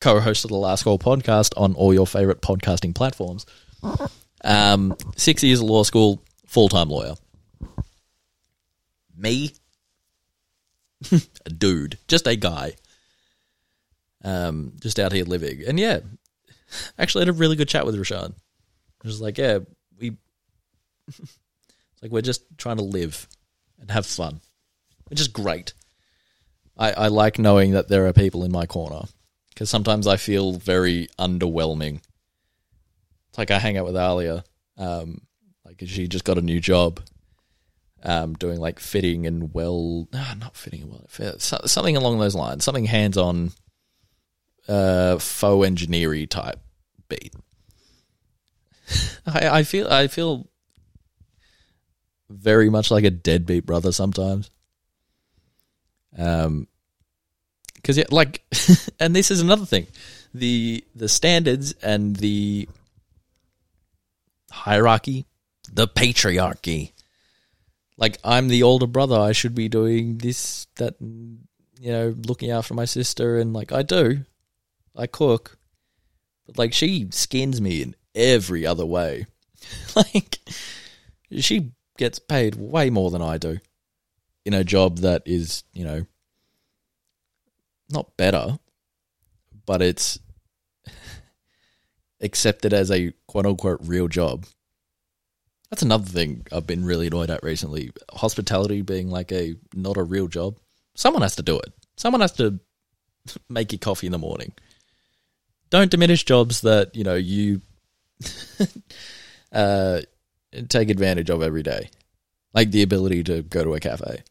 co-host 0.00 0.44
of 0.44 0.50
the 0.50 0.56
Last 0.56 0.84
Call 0.84 0.98
podcast 0.98 1.52
on 1.56 1.74
all 1.74 1.94
your 1.94 2.06
favorite 2.06 2.42
podcasting 2.42 2.94
platforms. 2.94 3.46
Um, 4.42 4.96
six 5.16 5.42
years 5.42 5.60
of 5.60 5.66
law 5.66 5.82
school, 5.82 6.22
full-time 6.46 6.88
lawyer. 6.88 7.14
Me, 9.16 9.52
a 11.12 11.50
dude, 11.50 11.98
just 12.08 12.26
a 12.26 12.36
guy, 12.36 12.74
um, 14.24 14.72
just 14.80 14.98
out 14.98 15.12
here 15.12 15.24
living, 15.24 15.62
and 15.66 15.78
yeah, 15.78 16.00
actually 16.98 17.22
had 17.22 17.28
a 17.28 17.34
really 17.34 17.56
good 17.56 17.68
chat 17.68 17.84
with 17.84 17.96
Rashawn. 17.96 18.32
Just 19.04 19.20
like, 19.20 19.38
yeah, 19.38 19.58
we, 19.98 20.16
it's 21.08 21.38
like 22.02 22.10
we're 22.10 22.22
just 22.22 22.42
trying 22.56 22.78
to 22.78 22.82
live 22.82 23.28
and 23.78 23.90
have 23.90 24.06
fun, 24.06 24.40
which 25.08 25.20
is 25.20 25.28
great. 25.28 25.74
I, 26.76 26.92
I 26.92 27.08
like 27.08 27.38
knowing 27.38 27.72
that 27.72 27.88
there 27.88 28.06
are 28.06 28.12
people 28.12 28.44
in 28.44 28.52
my 28.52 28.64
corner 28.66 29.02
because 29.50 29.68
sometimes 29.68 30.06
I 30.06 30.16
feel 30.16 30.54
very 30.54 31.08
underwhelming. 31.18 32.00
It's 33.30 33.38
like 33.38 33.50
I 33.50 33.58
hang 33.58 33.78
out 33.78 33.86
with 33.86 33.96
Alia, 33.96 34.44
um, 34.76 35.22
like 35.64 35.82
she 35.86 36.08
just 36.08 36.24
got 36.24 36.36
a 36.36 36.42
new 36.42 36.60
job, 36.60 37.00
um, 38.02 38.34
doing 38.34 38.58
like 38.58 38.80
fitting 38.80 39.24
and 39.24 39.54
well, 39.54 40.08
no, 40.12 40.24
not 40.38 40.56
fitting 40.56 40.82
and 40.82 40.90
well, 40.92 41.38
something 41.38 41.96
along 41.96 42.18
those 42.18 42.34
lines, 42.34 42.64
something 42.64 42.86
hands 42.86 43.16
on, 43.16 43.52
uh, 44.68 45.18
faux 45.18 45.64
engineering 45.64 46.26
type 46.26 46.58
beat. 47.08 47.34
I, 49.26 49.60
I 49.60 49.62
feel 49.62 49.88
I 49.88 50.08
feel 50.08 50.48
very 52.28 52.68
much 52.68 52.90
like 52.90 53.04
a 53.04 53.10
deadbeat 53.10 53.64
brother 53.64 53.92
sometimes. 53.92 54.50
Um, 56.18 56.66
because 57.74 57.96
yeah, 57.96 58.04
like, 58.10 58.42
and 59.00 59.14
this 59.14 59.30
is 59.30 59.40
another 59.40 59.66
thing, 59.66 59.86
the 60.34 60.84
the 60.94 61.08
standards 61.08 61.72
and 61.82 62.16
the 62.16 62.68
hierarchy, 64.50 65.26
the 65.72 65.88
patriarchy. 65.88 66.92
Like 67.96 68.18
I'm 68.24 68.48
the 68.48 68.62
older 68.62 68.86
brother, 68.86 69.18
I 69.18 69.32
should 69.32 69.54
be 69.54 69.68
doing 69.68 70.18
this, 70.18 70.66
that, 70.76 70.96
you 71.00 71.92
know, 71.92 72.14
looking 72.26 72.50
after 72.50 72.74
my 72.74 72.84
sister, 72.84 73.38
and 73.38 73.52
like 73.52 73.72
I 73.72 73.82
do, 73.82 74.24
I 74.96 75.06
cook, 75.06 75.58
but 76.46 76.58
like 76.58 76.72
she 76.72 77.08
skins 77.10 77.60
me 77.60 77.82
in 77.82 77.94
every 78.14 78.66
other 78.66 78.86
way. 78.86 79.26
like 79.96 80.38
she 81.38 81.72
gets 81.98 82.18
paid 82.18 82.54
way 82.54 82.90
more 82.90 83.10
than 83.10 83.22
I 83.22 83.38
do 83.38 83.60
in 84.44 84.54
a 84.54 84.64
job 84.64 84.98
that 84.98 85.22
is, 85.26 85.64
you 85.72 85.84
know, 85.84 86.06
not 87.90 88.16
better, 88.16 88.58
but 89.66 89.82
it's 89.82 90.18
accepted 92.20 92.72
as 92.72 92.90
a 92.90 93.12
quote 93.26 93.46
unquote 93.46 93.80
real 93.82 94.08
job. 94.08 94.46
That's 95.70 95.82
another 95.82 96.04
thing 96.04 96.46
I've 96.52 96.66
been 96.66 96.84
really 96.84 97.06
annoyed 97.06 97.30
at 97.30 97.42
recently. 97.42 97.90
Hospitality 98.12 98.82
being 98.82 99.08
like 99.08 99.30
a 99.30 99.54
not 99.74 99.96
a 99.96 100.02
real 100.02 100.26
job. 100.26 100.58
Someone 100.94 101.22
has 101.22 101.36
to 101.36 101.42
do 101.42 101.58
it. 101.58 101.72
Someone 101.96 102.20
has 102.20 102.32
to 102.32 102.58
make 103.48 103.72
your 103.72 103.78
coffee 103.78 104.06
in 104.06 104.12
the 104.12 104.18
morning. 104.18 104.52
Don't 105.70 105.90
diminish 105.90 106.24
jobs 106.24 106.62
that, 106.62 106.96
you 106.96 107.04
know, 107.04 107.14
you 107.14 107.62
uh, 109.52 110.00
take 110.68 110.90
advantage 110.90 111.30
of 111.30 111.42
every 111.42 111.62
day. 111.62 111.90
Like 112.52 112.72
the 112.72 112.82
ability 112.82 113.22
to 113.24 113.42
go 113.42 113.62
to 113.62 113.74
a 113.74 113.80
cafe. 113.80 114.24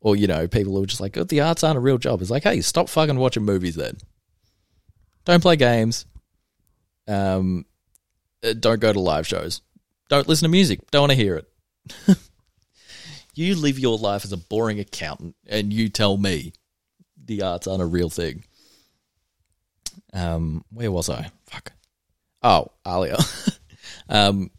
Or, 0.00 0.16
you 0.16 0.26
know, 0.26 0.48
people 0.48 0.72
who 0.72 0.82
are 0.82 0.86
just 0.86 1.00
like, 1.00 1.16
oh, 1.16 1.22
the 1.22 1.40
arts 1.40 1.62
aren't 1.62 1.76
a 1.76 1.80
real 1.80 1.98
job. 1.98 2.20
It's 2.20 2.30
like, 2.30 2.42
hey, 2.42 2.60
stop 2.60 2.88
fucking 2.88 3.16
watching 3.16 3.44
movies 3.44 3.76
then. 3.76 3.98
Don't 5.24 5.40
play 5.40 5.54
games. 5.54 6.06
Um, 7.08 7.66
uh, 8.42 8.54
don't 8.54 8.80
go 8.80 8.92
to 8.92 9.00
live 9.00 9.26
shows. 9.26 9.60
Don't 10.08 10.28
listen 10.28 10.46
to 10.46 10.50
music. 10.50 10.90
Don't 10.90 11.02
want 11.02 11.12
to 11.12 11.16
hear 11.16 11.36
it. 11.36 12.18
you 13.34 13.54
live 13.54 13.78
your 13.78 13.98
life 13.98 14.24
as 14.24 14.32
a 14.32 14.36
boring 14.36 14.78
accountant 14.78 15.36
and 15.48 15.72
you 15.72 15.88
tell 15.88 16.16
me 16.16 16.52
the 17.24 17.42
arts 17.42 17.66
aren't 17.66 17.82
a 17.82 17.86
real 17.86 18.10
thing. 18.10 18.44
Um, 20.12 20.64
where 20.70 20.92
was 20.92 21.08
I? 21.08 21.30
Fuck. 21.46 21.72
Oh, 22.42 22.68
Alia. 22.86 23.16
um, 24.08 24.50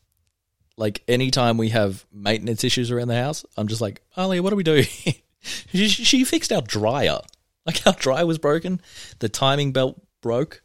like 0.78 1.04
anytime 1.08 1.58
we 1.58 1.70
have 1.70 2.06
maintenance 2.12 2.64
issues 2.64 2.90
around 2.90 3.10
the 3.10 3.16
house, 3.16 3.46
I'm 3.58 3.68
just 3.68 3.82
like, 3.82 4.02
Alia, 4.18 4.42
what 4.42 4.50
do 4.50 4.56
we 4.56 4.64
do? 4.64 4.84
she, 5.42 5.88
she 5.88 6.24
fixed 6.24 6.52
our 6.52 6.62
dryer. 6.62 7.20
Like 7.66 7.86
our 7.86 7.94
dryer 7.94 8.26
was 8.26 8.40
broken, 8.40 8.82
the 9.20 9.30
timing 9.30 9.72
belt 9.72 10.02
broke. 10.22 10.63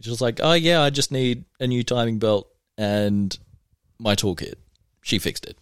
She's 0.00 0.12
just 0.12 0.22
like, 0.22 0.40
oh 0.42 0.54
yeah, 0.54 0.80
I 0.80 0.88
just 0.90 1.12
need 1.12 1.44
a 1.60 1.66
new 1.66 1.84
timing 1.84 2.18
belt 2.18 2.48
and 2.78 3.36
my 3.98 4.14
toolkit. 4.14 4.54
She 5.02 5.18
fixed 5.18 5.44
it. 5.44 5.58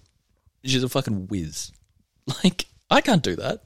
She's 0.64 0.83
a 0.83 0.88
fucking 0.88 1.27
whiz. 1.29 1.72
Like, 2.44 2.66
I 2.90 3.01
can't 3.01 3.22
do 3.22 3.37
that. 3.37 3.62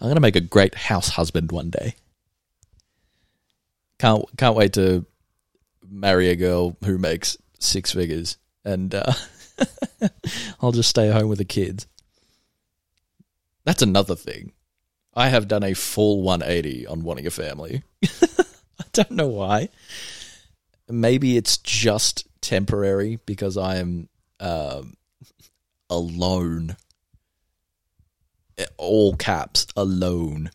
I'm 0.00 0.08
gonna 0.08 0.18
make 0.18 0.34
a 0.34 0.40
great 0.40 0.74
house 0.74 1.10
husband 1.10 1.52
one 1.52 1.70
day. 1.70 1.94
Can't 4.00 4.24
can't 4.36 4.56
wait 4.56 4.72
to 4.72 5.06
marry 5.88 6.28
a 6.30 6.34
girl 6.34 6.76
who 6.84 6.98
makes 6.98 7.36
six 7.60 7.92
figures, 7.92 8.38
and 8.64 8.92
uh, 8.92 9.12
I'll 10.60 10.72
just 10.72 10.90
stay 10.90 11.12
home 11.12 11.28
with 11.28 11.38
the 11.38 11.44
kids. 11.44 11.86
That's 13.64 13.82
another 13.82 14.16
thing. 14.16 14.50
I 15.14 15.28
have 15.28 15.46
done 15.46 15.62
a 15.62 15.74
full 15.74 16.22
180 16.22 16.88
on 16.88 17.04
wanting 17.04 17.26
a 17.28 17.30
family. 17.30 17.84
Don't 18.96 19.10
know 19.10 19.28
why. 19.28 19.68
Maybe 20.88 21.36
it's 21.36 21.58
just 21.58 22.26
temporary 22.40 23.18
because 23.26 23.56
I 23.56 23.76
am 23.76 24.08
um, 24.40 24.96
alone. 25.90 26.76
All 28.78 29.14
caps, 29.16 29.66
alone. 29.76 30.50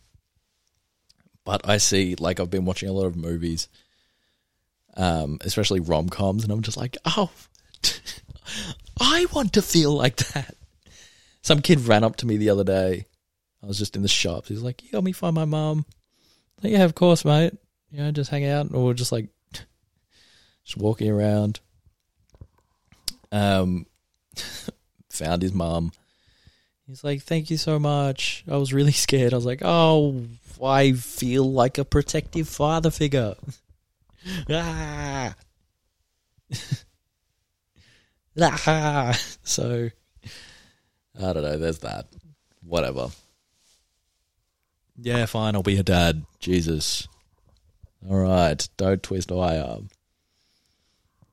But 1.44 1.68
I 1.68 1.76
see, 1.78 2.16
like, 2.16 2.40
I've 2.40 2.50
been 2.50 2.64
watching 2.64 2.88
a 2.88 2.92
lot 2.92 3.06
of 3.06 3.16
movies, 3.16 3.68
um, 4.96 5.38
especially 5.42 5.80
rom 5.80 6.08
coms, 6.08 6.42
and 6.42 6.52
I'm 6.52 6.62
just 6.62 6.76
like, 6.76 6.96
oh, 7.04 7.30
I 9.00 9.26
want 9.32 9.52
to 9.52 9.62
feel 9.62 9.92
like 9.92 10.16
that. 10.16 10.56
Some 11.42 11.60
kid 11.60 11.86
ran 11.86 12.04
up 12.04 12.16
to 12.16 12.26
me 12.26 12.36
the 12.36 12.50
other 12.50 12.64
day. 12.64 13.06
I 13.62 13.66
was 13.66 13.78
just 13.78 13.94
in 13.94 14.02
the 14.02 14.08
shops. 14.08 14.48
He's 14.48 14.62
like, 14.62 14.82
"You 14.82 14.88
help 14.92 15.04
me 15.04 15.12
find 15.12 15.34
my 15.34 15.44
mom." 15.44 15.84
Like, 16.62 16.72
yeah, 16.72 16.84
of 16.84 16.94
course, 16.94 17.24
mate. 17.24 17.54
You 17.92 17.98
know, 17.98 18.10
just 18.10 18.30
hang 18.30 18.46
out, 18.46 18.74
or 18.74 18.94
just 18.94 19.12
like, 19.12 19.28
just 20.64 20.78
walking 20.78 21.10
around. 21.10 21.60
Um, 23.30 23.84
found 25.10 25.42
his 25.42 25.52
mom. 25.52 25.92
He's 26.86 27.04
like, 27.04 27.22
"Thank 27.22 27.50
you 27.50 27.58
so 27.58 27.78
much." 27.78 28.44
I 28.50 28.56
was 28.56 28.72
really 28.72 28.92
scared. 29.06 29.34
I 29.34 29.36
was 29.36 29.44
like, 29.44 29.60
"Oh, 29.62 30.24
I 30.62 30.92
feel 30.92 31.50
like 31.50 31.76
a 31.76 31.84
protective 31.84 32.48
father 32.48 32.90
figure." 32.90 33.34
ah. 34.48 35.34
ah. 38.40 39.20
So, 39.42 39.90
I 41.18 41.32
don't 41.32 41.42
know. 41.42 41.58
There's 41.58 41.80
that. 41.80 42.06
Whatever. 42.64 43.10
Yeah, 44.96 45.26
fine. 45.26 45.54
I'll 45.54 45.62
be 45.62 45.78
a 45.78 45.82
dad. 45.82 46.24
Jesus. 46.40 47.06
All 48.08 48.18
right. 48.18 48.68
Don't 48.76 49.02
twist 49.02 49.30
my 49.30 49.60
arm. 49.60 49.88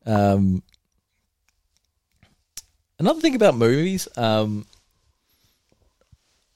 Um. 0.05 0.63
Another 2.99 3.21
thing 3.21 3.36
about 3.36 3.55
movies, 3.55 4.10
um, 4.17 4.65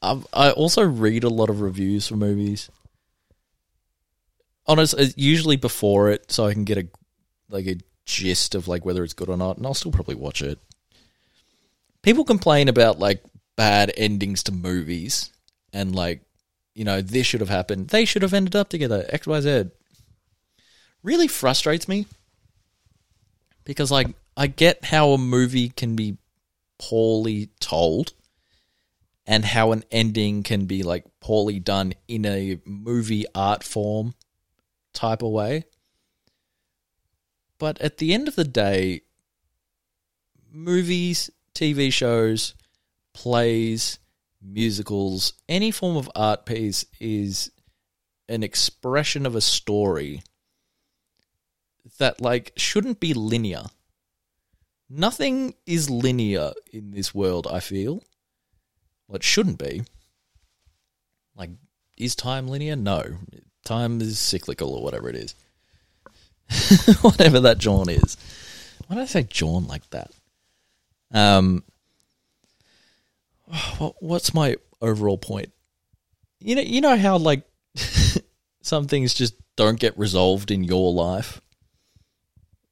i 0.01 0.21
I 0.33 0.51
also 0.51 0.83
read 0.83 1.23
a 1.23 1.29
lot 1.29 1.49
of 1.49 1.61
reviews 1.61 2.07
for 2.07 2.17
movies. 2.17 2.69
Honest, 4.67 4.93
uh, 4.99 5.05
usually 5.15 5.55
before 5.55 6.09
it, 6.09 6.31
so 6.31 6.45
I 6.45 6.53
can 6.53 6.65
get 6.65 6.77
a 6.77 6.87
like 7.49 7.65
a 7.67 7.77
gist 8.05 8.55
of 8.55 8.67
like 8.67 8.83
whether 8.83 9.05
it's 9.05 9.13
good 9.13 9.29
or 9.29 9.37
not, 9.37 9.55
and 9.55 9.65
I'll 9.65 9.73
still 9.73 9.91
probably 9.91 10.15
watch 10.15 10.41
it. 10.41 10.59
People 12.01 12.25
complain 12.25 12.67
about 12.67 12.99
like 12.99 13.23
bad 13.55 13.93
endings 13.95 14.43
to 14.43 14.51
movies, 14.51 15.31
and 15.71 15.95
like 15.95 16.23
you 16.75 16.83
know 16.83 17.01
this 17.01 17.25
should 17.25 17.39
have 17.39 17.49
happened. 17.49 17.87
They 17.87 18.03
should 18.03 18.21
have 18.21 18.33
ended 18.33 18.55
up 18.57 18.67
together. 18.67 19.05
X 19.07 19.27
Y 19.27 19.39
Z. 19.39 19.71
Really 21.03 21.27
frustrates 21.27 21.87
me 21.87 22.07
because 23.65 23.91
like 23.91 24.07
I 24.35 24.47
get 24.47 24.85
how 24.85 25.11
a 25.11 25.17
movie 25.17 25.69
can 25.69 25.95
be 25.95 26.17
poorly 26.79 27.49
told 27.59 28.13
and 29.25 29.45
how 29.45 29.71
an 29.71 29.83
ending 29.91 30.43
can 30.43 30.65
be 30.65 30.83
like 30.83 31.05
poorly 31.19 31.59
done 31.59 31.93
in 32.07 32.25
a 32.25 32.59
movie 32.65 33.25
art 33.35 33.63
form 33.63 34.13
type 34.93 35.21
of 35.21 35.31
way. 35.31 35.65
But 37.57 37.79
at 37.81 37.97
the 37.97 38.13
end 38.13 38.27
of 38.27 38.35
the 38.35 38.43
day, 38.43 39.01
movies, 40.51 41.29
TV 41.55 41.91
shows, 41.91 42.55
plays, 43.13 43.99
musicals, 44.41 45.33
any 45.47 45.71
form 45.71 45.95
of 45.95 46.09
art 46.15 46.45
piece 46.45 46.85
is 46.99 47.51
an 48.27 48.43
expression 48.43 49.25
of 49.25 49.35
a 49.35 49.41
story 49.41 50.23
that 51.99 52.21
like 52.21 52.51
shouldn't 52.55 52.99
be 52.99 53.13
linear. 53.13 53.63
Nothing 54.89 55.55
is 55.65 55.89
linear 55.89 56.51
in 56.71 56.91
this 56.91 57.15
world, 57.15 57.47
I 57.49 57.59
feel. 57.59 58.03
Well, 59.07 59.15
it 59.15 59.23
shouldn't 59.23 59.57
be. 59.57 59.83
Like, 61.35 61.49
is 61.97 62.15
time 62.15 62.47
linear? 62.47 62.75
No. 62.75 63.17
Time 63.65 64.01
is 64.01 64.19
cyclical 64.19 64.73
or 64.73 64.83
whatever 64.83 65.09
it 65.09 65.15
is. 65.15 65.35
whatever 67.01 67.39
that 67.39 67.57
John 67.57 67.89
is. 67.89 68.17
Why 68.87 68.97
did 68.97 69.03
I 69.03 69.05
say 69.05 69.23
John 69.23 69.67
like 69.67 69.89
that? 69.91 70.11
Um, 71.11 71.63
what, 73.77 73.95
what's 73.99 74.33
my 74.33 74.57
overall 74.81 75.17
point? 75.17 75.51
You 76.39 76.55
know, 76.55 76.61
you 76.61 76.81
know 76.81 76.97
how 76.97 77.17
like 77.17 77.43
some 78.61 78.87
things 78.87 79.13
just 79.13 79.35
don't 79.55 79.79
get 79.79 79.97
resolved 79.97 80.51
in 80.51 80.63
your 80.63 80.91
life. 80.91 81.41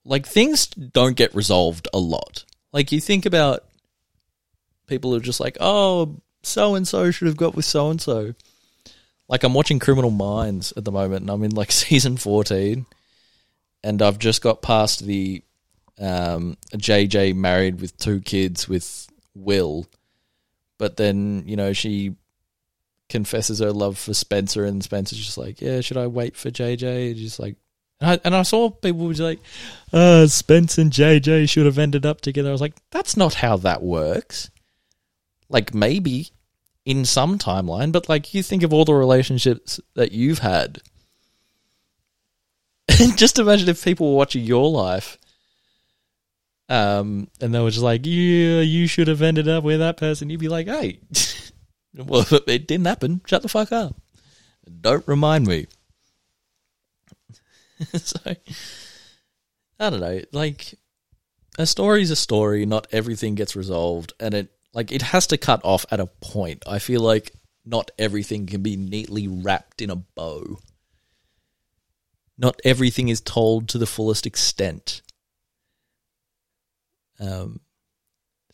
Like 0.03 0.25
things 0.25 0.67
don't 0.67 1.15
get 1.15 1.35
resolved 1.35 1.87
a 1.93 1.99
lot. 1.99 2.45
Like 2.73 2.91
you 2.91 2.99
think 2.99 3.25
about 3.25 3.63
people 4.87 5.11
who 5.11 5.17
are 5.17 5.21
just 5.21 5.39
like, 5.39 5.57
oh, 5.59 6.21
so 6.43 6.75
and 6.75 6.87
so 6.87 7.11
should 7.11 7.27
have 7.27 7.37
got 7.37 7.55
with 7.55 7.65
so 7.65 7.89
and 7.89 8.01
so. 8.01 8.33
Like 9.27 9.43
I'm 9.43 9.53
watching 9.53 9.79
Criminal 9.79 10.11
Minds 10.11 10.73
at 10.75 10.83
the 10.83 10.91
moment, 10.91 11.21
and 11.21 11.29
I'm 11.29 11.43
in 11.43 11.51
like 11.51 11.71
season 11.71 12.17
fourteen, 12.17 12.85
and 13.83 14.01
I've 14.01 14.19
just 14.19 14.41
got 14.41 14.61
past 14.61 15.05
the 15.05 15.43
um, 15.99 16.57
JJ 16.73 17.35
married 17.35 17.79
with 17.79 17.97
two 17.97 18.19
kids 18.21 18.67
with 18.67 19.07
Will, 19.33 19.87
but 20.77 20.97
then 20.97 21.43
you 21.45 21.55
know 21.55 21.73
she 21.73 22.15
confesses 23.07 23.59
her 23.59 23.71
love 23.71 23.97
for 23.97 24.13
Spencer, 24.13 24.65
and 24.65 24.83
Spencer's 24.83 25.19
just 25.19 25.37
like, 25.37 25.61
yeah, 25.61 25.81
should 25.81 25.97
I 25.97 26.07
wait 26.07 26.35
for 26.35 26.49
JJ? 26.49 27.15
Just 27.15 27.39
like, 27.39 27.55
and 28.01 28.09
I, 28.09 28.19
and 28.25 28.35
I 28.35 28.41
saw 28.41 28.71
people 28.71 29.05
was 29.05 29.19
like, 29.19 29.39
uh, 29.93 30.25
Spence 30.25 30.77
and 30.79 30.91
JJ 30.91 31.47
should 31.47 31.67
have 31.67 31.77
ended 31.77 32.05
up 32.05 32.19
together. 32.19 32.49
I 32.49 32.51
was 32.51 32.61
like, 32.61 32.75
that's 32.89 33.15
not 33.15 33.35
how 33.35 33.57
that 33.57 33.83
works. 33.83 34.49
Like 35.49 35.73
maybe 35.73 36.31
in 36.83 37.05
some 37.05 37.37
timeline, 37.37 37.91
but 37.91 38.09
like 38.09 38.33
you 38.33 38.41
think 38.41 38.63
of 38.63 38.73
all 38.73 38.85
the 38.85 38.95
relationships 38.95 39.79
that 39.93 40.11
you've 40.11 40.39
had. 40.39 40.81
And 42.99 43.15
just 43.17 43.37
imagine 43.37 43.69
if 43.69 43.83
people 43.83 44.11
were 44.11 44.17
watching 44.17 44.43
your 44.43 44.69
life 44.71 45.19
um, 46.69 47.27
and 47.39 47.53
they 47.53 47.59
were 47.59 47.69
just 47.69 47.83
like, 47.83 48.01
yeah, 48.05 48.61
you 48.61 48.87
should 48.87 49.09
have 49.09 49.21
ended 49.21 49.47
up 49.47 49.63
with 49.63 49.79
that 49.79 49.97
person. 49.97 50.29
You'd 50.29 50.39
be 50.39 50.47
like, 50.47 50.67
hey, 50.67 51.01
well, 51.95 52.25
it 52.47 52.65
didn't 52.65 52.87
happen. 52.87 53.21
Shut 53.27 53.43
the 53.43 53.49
fuck 53.49 53.71
up. 53.71 53.95
Don't 54.79 55.07
remind 55.07 55.45
me. 55.45 55.67
so, 57.93 58.19
I 59.79 59.89
don't 59.89 59.99
know. 59.99 60.21
Like, 60.31 60.75
a 61.57 61.65
story's 61.65 62.11
a 62.11 62.15
story. 62.15 62.65
Not 62.65 62.87
everything 62.91 63.35
gets 63.35 63.55
resolved, 63.55 64.13
and 64.19 64.33
it 64.33 64.51
like 64.73 64.91
it 64.91 65.01
has 65.01 65.27
to 65.27 65.37
cut 65.37 65.61
off 65.63 65.85
at 65.91 65.99
a 65.99 66.07
point. 66.07 66.63
I 66.67 66.79
feel 66.79 67.01
like 67.01 67.33
not 67.65 67.91
everything 67.99 68.45
can 68.47 68.61
be 68.61 68.75
neatly 68.75 69.27
wrapped 69.27 69.81
in 69.81 69.89
a 69.89 69.95
bow. 69.95 70.59
Not 72.37 72.59
everything 72.63 73.09
is 73.09 73.21
told 73.21 73.69
to 73.69 73.77
the 73.77 73.85
fullest 73.85 74.25
extent. 74.25 75.01
Um, 77.19 77.59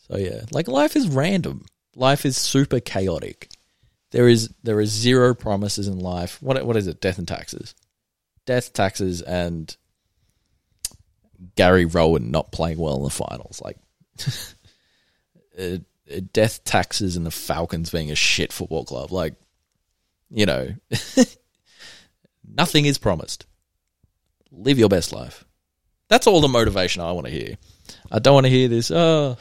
so 0.00 0.18
yeah, 0.18 0.42
like 0.50 0.68
life 0.68 0.94
is 0.96 1.08
random. 1.08 1.66
Life 1.94 2.26
is 2.26 2.36
super 2.36 2.80
chaotic. 2.80 3.48
There 4.10 4.28
is 4.28 4.52
there 4.62 4.80
is 4.80 4.90
zero 4.90 5.34
promises 5.34 5.88
in 5.88 5.98
life. 5.98 6.42
What 6.42 6.64
what 6.66 6.76
is 6.76 6.86
it? 6.86 7.00
Death 7.00 7.18
and 7.18 7.28
taxes, 7.28 7.74
death, 8.48 8.72
taxes, 8.72 9.20
and 9.20 9.76
Gary 11.54 11.84
Rohan 11.84 12.30
not 12.30 12.50
playing 12.50 12.78
well 12.78 12.96
in 12.96 13.02
the 13.02 13.10
finals. 13.10 13.60
Like 13.62 13.76
death, 16.32 16.64
taxes, 16.64 17.16
and 17.16 17.26
the 17.26 17.30
Falcons 17.30 17.90
being 17.90 18.10
a 18.10 18.14
shit 18.14 18.50
football 18.50 18.86
club. 18.86 19.12
Like 19.12 19.34
you 20.30 20.46
know, 20.46 20.70
nothing 22.50 22.86
is 22.86 22.96
promised. 22.96 23.44
Live 24.50 24.78
your 24.78 24.88
best 24.88 25.12
life. 25.12 25.44
That's 26.08 26.26
all 26.26 26.40
the 26.40 26.48
motivation 26.48 27.02
I 27.02 27.12
want 27.12 27.26
to 27.26 27.32
hear. 27.32 27.58
I 28.10 28.18
don't 28.18 28.32
want 28.32 28.46
to 28.46 28.50
hear 28.50 28.68
this. 28.68 28.90
Oh, 28.90 29.36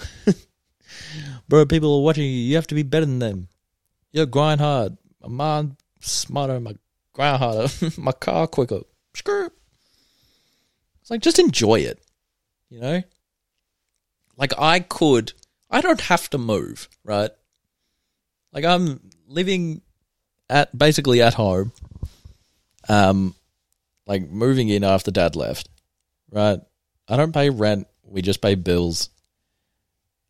bro, 1.47 1.65
people 1.65 1.95
are 1.95 2.03
watching 2.03 2.25
you. 2.25 2.29
You 2.29 2.55
have 2.55 2.67
to 2.67 2.75
be 2.75 2.83
better 2.83 3.05
than 3.05 3.19
them. 3.19 3.47
You 4.11 4.25
grind 4.25 4.59
hard. 4.59 4.97
My 5.21 5.29
mind 5.29 5.77
smarter. 6.01 6.59
My 6.59 6.75
grind 7.13 7.37
harder. 7.37 7.69
my 7.97 8.11
car 8.11 8.47
quicker. 8.47 8.81
Screw. 9.17 9.49
It's 11.01 11.09
like 11.09 11.21
just 11.21 11.39
enjoy 11.39 11.79
it. 11.79 11.99
You 12.69 12.79
know? 12.79 13.01
Like 14.37 14.53
I 14.59 14.79
could 14.79 15.33
I 15.71 15.81
don't 15.81 16.01
have 16.01 16.29
to 16.29 16.37
move, 16.37 16.87
right? 17.03 17.31
Like 18.53 18.63
I'm 18.63 19.09
living 19.27 19.81
at 20.51 20.77
basically 20.77 21.23
at 21.23 21.33
home. 21.33 21.71
Um 22.87 23.33
like 24.05 24.29
moving 24.29 24.69
in 24.69 24.83
after 24.83 25.09
dad 25.09 25.35
left. 25.35 25.67
Right? 26.29 26.59
I 27.07 27.17
don't 27.17 27.33
pay 27.33 27.49
rent, 27.49 27.87
we 28.03 28.21
just 28.21 28.39
pay 28.39 28.53
bills. 28.53 29.09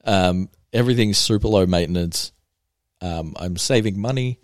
Um 0.05 0.47
everything's 0.71 1.17
super 1.17 1.49
low 1.49 1.65
maintenance. 1.65 2.31
Um 3.01 3.35
I'm 3.37 3.57
saving 3.57 3.99
money. 3.99 4.39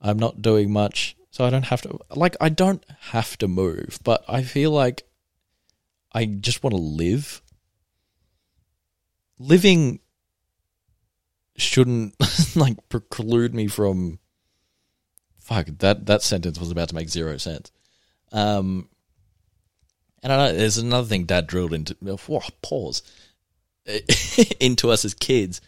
I'm 0.00 0.18
not 0.18 0.40
doing 0.40 0.72
much. 0.72 1.17
So 1.38 1.44
I 1.44 1.50
don't 1.50 1.66
have 1.66 1.82
to 1.82 2.00
like 2.16 2.34
I 2.40 2.48
don't 2.48 2.84
have 3.12 3.38
to 3.38 3.46
move, 3.46 4.00
but 4.02 4.24
I 4.26 4.42
feel 4.42 4.72
like 4.72 5.04
I 6.12 6.24
just 6.24 6.64
want 6.64 6.74
to 6.74 6.82
live. 6.82 7.42
Living 9.38 10.00
shouldn't 11.56 12.16
like 12.56 12.88
preclude 12.88 13.54
me 13.54 13.68
from 13.68 14.18
fuck 15.38 15.68
that 15.78 16.06
that 16.06 16.22
sentence 16.22 16.58
was 16.58 16.72
about 16.72 16.88
to 16.88 16.96
make 16.96 17.08
zero 17.08 17.36
sense. 17.36 17.70
Um 18.32 18.88
and 20.24 20.32
I 20.32 20.36
know 20.38 20.56
there's 20.56 20.78
another 20.78 21.06
thing 21.06 21.22
dad 21.22 21.46
drilled 21.46 21.72
into 21.72 21.96
oh, 22.04 22.40
pause 22.62 23.04
into 24.58 24.90
us 24.90 25.04
as 25.04 25.14
kids 25.14 25.60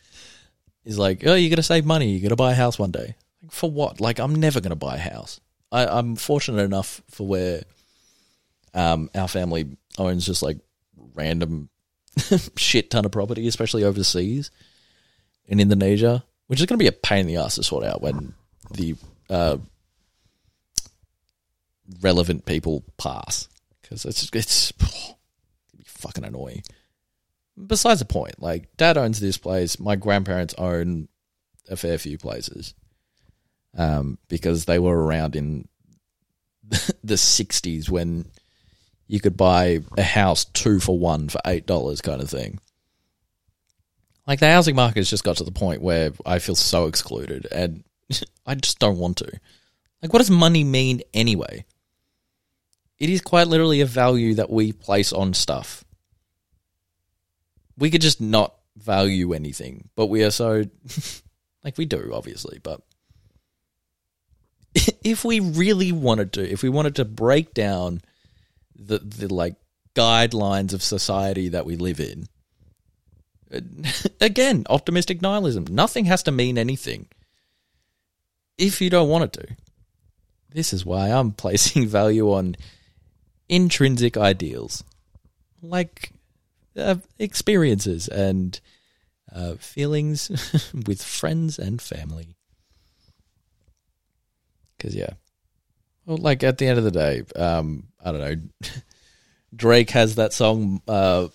is 0.85 0.99
like, 0.99 1.25
oh, 1.25 1.37
you 1.37 1.49
got 1.49 1.57
to 1.57 1.62
save 1.62 1.87
money. 1.87 2.11
You 2.11 2.21
got 2.21 2.31
to 2.31 2.35
buy 2.37 2.51
a 2.51 2.57
house 2.57 2.77
one 2.77 2.91
day. 2.91 3.14
For 3.51 3.71
what? 3.71 4.01
Like, 4.01 4.18
I'm 4.18 4.35
never 4.35 4.61
going 4.61 4.71
to 4.71 4.77
buy 4.77 4.97
a 4.97 4.99
house. 4.99 5.41
I, 5.73 5.87
I'm 5.87 6.16
fortunate 6.16 6.62
enough 6.62 7.03
for 7.11 7.27
where 7.27 7.62
um, 8.75 9.11
our 9.14 9.29
family 9.29 9.77
owns 9.99 10.27
just 10.27 10.43
like 10.43 10.59
random 11.14 11.68
shit 12.57 12.91
ton 12.91 13.05
of 13.05 13.12
property, 13.12 13.47
especially 13.47 13.85
overseas 13.85 14.51
in 15.47 15.61
Indonesia, 15.61 16.25
which 16.47 16.61
is 16.61 16.66
going 16.66 16.79
to 16.79 16.83
be 16.83 16.89
a 16.89 16.93
pain 16.93 17.21
in 17.21 17.27
the 17.27 17.37
ass 17.37 17.57
to 17.57 17.62
sort 17.62 17.85
out 17.85 18.03
when 18.03 18.35
the 18.73 18.95
uh, 19.29 19.59
relevant 22.01 22.47
people 22.47 22.85
pass 22.97 23.49
because 23.83 24.05
it's 24.05 24.29
it's 24.33 24.73
be 25.77 25.85
fucking 25.85 26.25
annoying. 26.25 26.62
Besides 27.66 28.01
the 28.01 28.07
point, 28.07 28.41
like 28.41 28.77
dad 28.77 28.97
owns 28.97 29.21
this 29.21 29.37
place, 29.37 29.79
my 29.79 29.97
grandparents 29.97 30.55
own 30.55 31.09
a 31.68 31.77
fair 31.77 31.99
few 31.99 32.18
places, 32.18 32.75
um, 33.77 34.18
because 34.29 34.64
they 34.64 34.79
were 34.79 34.99
around 34.99 35.37
in 35.37 35.68
the 36.71 37.14
'60s 37.14 37.89
when 37.89 38.27
you 39.07 39.21
could 39.21 39.37
buy 39.37 39.81
a 39.99 40.03
house 40.03 40.45
two 40.45 40.81
for 40.81 40.99
one 40.99 41.29
for 41.29 41.41
eight 41.47 41.66
dollars, 41.66 42.01
kind 42.01 42.23
of 42.23 42.31
thing. 42.31 42.61
Like 44.27 44.39
the 44.39 44.51
housing 44.51 44.77
market 44.77 44.99
has 44.99 45.11
just 45.11 45.25
got 45.25 45.39
to 45.39 45.45
the 45.45 45.51
point 45.51 45.83
where 45.83 46.12
I 46.25 46.39
feel 46.39 46.55
so 46.55 46.87
excluded, 46.87 47.47
and 47.51 47.85
I 48.47 48.55
just 48.55 48.79
don't 48.79 48.99
want 48.99 49.16
to. 49.18 49.41
Like, 50.03 50.12
what 50.12 50.21
does 50.21 50.31
money 50.31 50.64
mean 50.64 51.03
anyway? 51.12 51.64
It 52.99 53.11
is 53.11 53.21
quite 53.21 53.49
literally 53.49 53.81
a 53.81 53.87
value 53.87 54.35
that 54.35 54.51
we 54.51 54.73
place 54.73 55.12
on 55.12 55.35
stuff. 55.35 55.85
We 57.77 57.91
could 57.91 58.03
just 58.03 58.21
not 58.21 58.55
value 58.77 59.33
anything, 59.33 59.89
but 59.97 60.07
we 60.07 60.23
are 60.23 60.31
so 60.31 60.64
like 61.64 61.79
we 61.79 61.87
do, 61.87 62.12
obviously, 62.14 62.61
but 62.62 62.83
if 65.05 65.25
we 65.25 65.41
really 65.41 65.93
wanted 65.93 66.33
to, 66.35 66.51
if 66.51 66.62
we 66.62 66.68
wanted 66.68 66.97
to 66.97 67.05
break 67.05 67.55
down 67.55 68.03
the 68.75 68.99
the 68.99 69.33
like 69.33 69.57
guidelines 69.95 70.73
of 70.73 70.83
society 70.83 71.49
that 71.49 71.66
we 71.66 71.77
live 71.77 72.01
in, 72.01 72.27
again, 74.21 74.64
optimistic 74.68 75.23
nihilism. 75.23 75.66
Nothing 75.68 76.05
has 76.07 76.23
to 76.25 76.31
mean 76.31 76.59
anything 76.59 77.07
if 78.59 78.81
you 78.81 78.91
don't 78.91 79.09
want 79.09 79.25
it 79.25 79.33
to. 79.35 79.57
This 80.51 80.73
is 80.73 80.85
why 80.85 81.09
I'm 81.09 81.33
placing 81.45 81.87
value 81.87 82.33
on 82.33 82.57
intrinsic 83.49 84.16
ideals, 84.16 84.85
like 85.62 86.12
uh, 86.77 86.97
experiences 87.18 88.09
and 88.09 88.61
uh, 89.35 89.55
feelings 89.55 90.29
with 90.87 91.03
friends 91.03 91.59
and 91.59 91.81
family. 91.81 92.37
Because 94.81 94.95
yeah, 94.95 95.11
well, 96.07 96.16
like 96.16 96.43
at 96.43 96.57
the 96.57 96.66
end 96.66 96.78
of 96.78 96.85
the 96.85 96.91
day, 96.91 97.22
um, 97.37 97.89
I 98.03 98.12
don't 98.12 98.20
know. 98.20 98.70
Drake 99.55 99.91
has 99.91 100.14
that 100.14 100.33
song, 100.33 100.81
uh, 100.89 101.28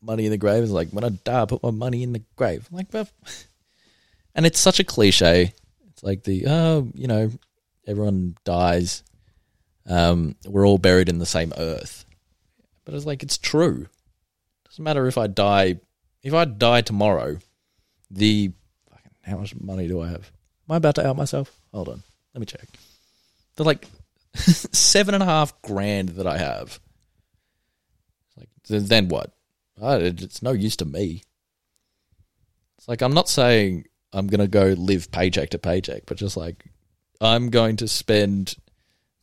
"Money 0.00 0.26
in 0.26 0.30
the 0.30 0.38
Grave." 0.38 0.62
Is 0.62 0.70
like 0.70 0.90
when 0.90 1.02
I 1.02 1.08
die, 1.08 1.42
I 1.42 1.46
put 1.46 1.64
my 1.64 1.72
money 1.72 2.04
in 2.04 2.12
the 2.12 2.22
grave. 2.36 2.68
Like, 2.70 2.94
and 4.34 4.46
it's 4.46 4.60
such 4.60 4.78
a 4.78 4.84
cliche. 4.84 5.52
It's 5.88 6.02
like 6.04 6.22
the 6.22 6.44
oh, 6.46 6.88
you 6.94 7.08
know, 7.08 7.32
everyone 7.88 8.36
dies. 8.44 9.02
Um, 9.88 10.36
we're 10.46 10.66
all 10.66 10.78
buried 10.78 11.08
in 11.08 11.18
the 11.18 11.26
same 11.26 11.52
earth, 11.56 12.04
but 12.84 12.94
it's 12.94 13.06
like 13.06 13.24
it's 13.24 13.38
true. 13.38 13.88
Doesn't 14.64 14.84
matter 14.84 15.08
if 15.08 15.18
I 15.18 15.26
die. 15.26 15.80
If 16.22 16.34
I 16.34 16.44
die 16.44 16.82
tomorrow, 16.82 17.38
the 18.12 18.52
fucking 18.90 19.12
how 19.24 19.38
much 19.38 19.56
money 19.56 19.88
do 19.88 20.00
I 20.00 20.08
have? 20.08 20.30
Am 20.68 20.74
I 20.74 20.76
about 20.76 20.94
to 20.96 21.06
out 21.06 21.16
myself? 21.16 21.52
Hold 21.72 21.88
on. 21.88 22.02
Let 22.36 22.40
me 22.40 22.46
check. 22.46 22.68
The 23.56 23.64
like 23.64 23.88
seven 24.34 25.14
and 25.14 25.22
a 25.22 25.26
half 25.26 25.62
grand 25.62 26.10
that 26.10 26.26
I 26.26 26.36
have. 26.36 26.78
Like 28.36 28.50
then 28.66 29.08
what? 29.08 29.32
It's 29.80 30.42
no 30.42 30.52
use 30.52 30.76
to 30.76 30.84
me. 30.84 31.22
It's 32.76 32.88
like 32.88 33.00
I'm 33.00 33.14
not 33.14 33.30
saying 33.30 33.86
I'm 34.12 34.26
gonna 34.26 34.48
go 34.48 34.74
live 34.76 35.10
paycheck 35.10 35.48
to 35.50 35.58
paycheck, 35.58 36.02
but 36.04 36.18
just 36.18 36.36
like 36.36 36.66
I'm 37.22 37.48
going 37.48 37.76
to 37.76 37.88
spend 37.88 38.56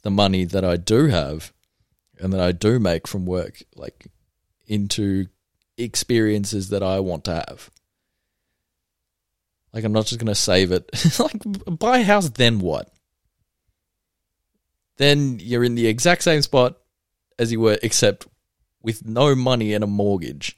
the 0.02 0.10
money 0.10 0.46
that 0.46 0.66
I 0.66 0.78
do 0.78 1.06
have 1.06 1.54
and 2.18 2.34
that 2.34 2.42
I 2.42 2.52
do 2.52 2.80
make 2.80 3.08
from 3.08 3.28
work, 3.28 3.62
like 3.76 4.08
into 4.66 5.28
experiences 5.78 6.70
that 6.70 6.82
I 6.82 7.00
want 7.00 7.26
to 7.26 7.36
have. 7.48 7.70
Like 9.74 9.84
I'm 9.84 9.94
not 9.94 10.06
just 10.06 10.20
gonna 10.20 10.36
save 10.36 10.72
it. 10.72 10.90
like 11.20 11.42
buy 11.80 12.00
a 12.00 12.04
house, 12.04 12.30
then 12.30 12.60
what? 12.60 12.93
Then 14.98 15.40
you're 15.42 15.64
in 15.64 15.76
the 15.76 15.88
exact 15.88 16.24
same 16.24 16.42
spot 16.42 16.78
as 17.40 17.52
you 17.52 17.60
were, 17.60 17.78
except 17.82 18.28
with 18.82 19.06
no 19.06 19.36
money 19.36 19.74
and 19.74 19.84
a 19.84 19.88
mortgage, 19.88 20.56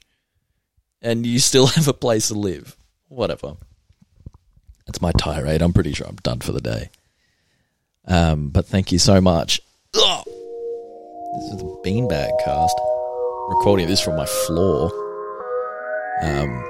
and 1.00 1.24
you 1.26 1.38
still 1.38 1.66
have 1.76 1.88
a 1.88 1.94
place 1.94 2.28
to 2.28 2.34
live. 2.34 2.76
Whatever. 3.08 3.56
That's 4.86 5.00
my 5.00 5.12
tirade. 5.12 5.62
I'm 5.62 5.72
pretty 5.72 5.92
sure 5.92 6.06
I'm 6.06 6.16
done 6.16 6.40
for 6.40 6.52
the 6.52 6.60
day. 6.60 6.90
Um, 8.06 8.50
but 8.50 8.66
thank 8.66 8.92
you 8.92 8.98
so 8.98 9.20
much. 9.20 9.60
Ugh. 9.94 10.24
This 10.24 11.52
is 11.52 11.58
the 11.58 11.80
beanbag 11.84 12.30
cast. 12.44 12.74
Recording 13.48 13.88
this 13.88 14.00
from 14.00 14.16
my 14.16 14.26
floor. 14.26 14.92
Um, 16.22 16.64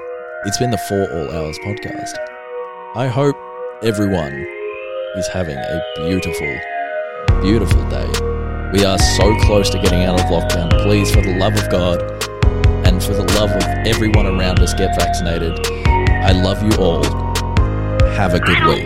it's 0.45 0.57
been 0.57 0.71
the 0.71 0.77
Four 0.77 1.11
All 1.11 1.31
Hours 1.31 1.57
podcast. 1.59 2.17
I 2.95 3.07
hope 3.07 3.35
everyone 3.83 4.45
is 5.15 5.27
having 5.27 5.57
a 5.57 5.81
beautiful 5.97 6.59
beautiful 7.41 7.87
day. 7.89 8.07
We 8.73 8.83
are 8.85 8.97
so 8.99 9.35
close 9.41 9.69
to 9.71 9.79
getting 9.79 10.03
out 10.03 10.19
of 10.19 10.25
lockdown. 10.27 10.69
Please, 10.83 11.09
for 11.11 11.21
the 11.21 11.35
love 11.37 11.55
of 11.55 11.69
God 11.69 12.01
and 12.85 13.01
for 13.03 13.13
the 13.13 13.23
love 13.35 13.51
of 13.51 13.63
everyone 13.87 14.25
around 14.25 14.59
us, 14.59 14.73
get 14.73 14.95
vaccinated. 14.95 15.53
I 15.87 16.31
love 16.31 16.61
you 16.63 16.71
all. 16.77 17.03
Have 18.15 18.33
a 18.33 18.39
good 18.39 18.57
week. 18.65 18.85